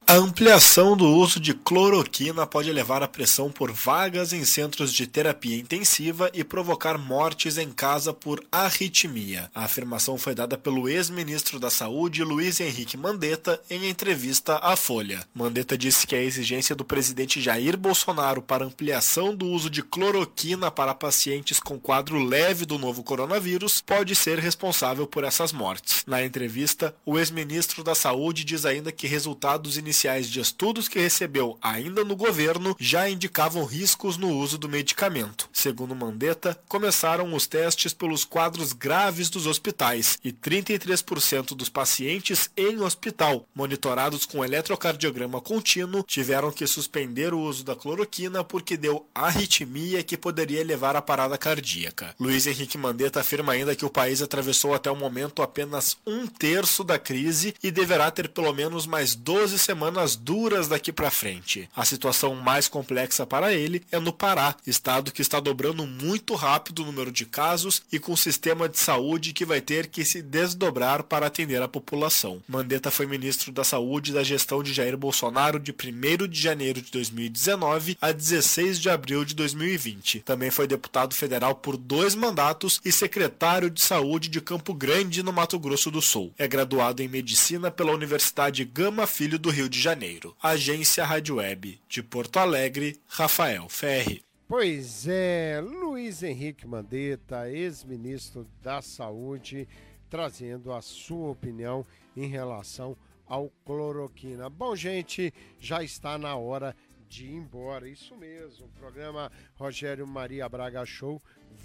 [0.07, 5.07] A ampliação do uso de cloroquina pode elevar a pressão por vagas em centros de
[5.07, 9.49] terapia intensiva e provocar mortes em casa por arritmia.
[9.53, 15.25] A afirmação foi dada pelo ex-ministro da Saúde, Luiz Henrique Mandetta, em entrevista à Folha.
[15.33, 20.69] Mandetta disse que a exigência do presidente Jair Bolsonaro para ampliação do uso de cloroquina
[20.69, 26.03] para pacientes com quadro leve do novo coronavírus pode ser responsável por essas mortes.
[26.05, 30.99] Na entrevista, o ex-ministro da Saúde diz ainda que resultados iniciais iniciais de estudos que
[30.99, 35.47] recebeu ainda no governo já indicavam riscos no uso do medicamento.
[35.53, 42.81] Segundo Mandetta, começaram os testes pelos quadros graves dos hospitais e 33% dos pacientes em
[42.81, 50.03] hospital, monitorados com eletrocardiograma contínuo, tiveram que suspender o uso da cloroquina porque deu arritmia
[50.03, 52.13] que poderia levar à parada cardíaca.
[52.19, 56.83] Luiz Henrique Mandetta afirma ainda que o país atravessou até o momento apenas um terço
[56.83, 61.69] da crise e deverá ter pelo menos mais 12 semanas semanas duras daqui para frente.
[61.75, 66.81] A situação mais complexa para ele é no Pará, estado que está dobrando muito rápido
[66.81, 70.23] o número de casos e com um sistema de saúde que vai ter que se
[70.23, 72.41] desdobrar para atender a população.
[72.47, 76.91] Mandetta foi ministro da Saúde da gestão de Jair Bolsonaro de 1 de janeiro de
[76.91, 80.21] 2019 a 16 de abril de 2020.
[80.21, 85.31] Também foi deputado federal por dois mandatos e secretário de Saúde de Campo Grande, no
[85.31, 86.33] Mato Grosso do Sul.
[86.39, 90.35] É graduado em Medicina pela Universidade Gama Filho do Rio de Janeiro.
[90.41, 94.23] Agência Rádio Web de Porto Alegre, Rafael Ferri.
[94.47, 99.67] Pois é, Luiz Henrique Mandetta, ex-ministro da Saúde,
[100.09, 102.95] trazendo a sua opinião em relação
[103.27, 104.49] ao cloroquina.
[104.49, 106.75] Bom, gente, já está na hora
[107.09, 107.89] de ir embora.
[107.89, 108.67] Isso mesmo.
[108.67, 111.21] O programa Rogério Maria Braga Show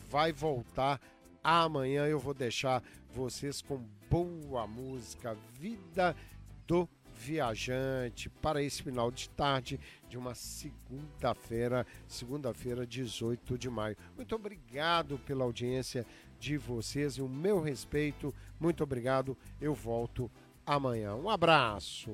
[0.09, 1.01] vai voltar
[1.45, 2.07] amanhã.
[2.07, 2.83] Eu vou deixar
[3.15, 6.17] vocês com boa música, Vida
[6.67, 6.89] do
[7.21, 13.97] viajante para esse final de tarde de uma segunda-feira, segunda-feira, 18 de maio.
[14.17, 16.07] Muito obrigado pela audiência
[16.39, 18.35] de vocês e o meu respeito.
[18.59, 19.37] Muito obrigado.
[19.61, 20.31] Eu volto
[20.65, 21.15] amanhã.
[21.15, 22.11] Um abraço.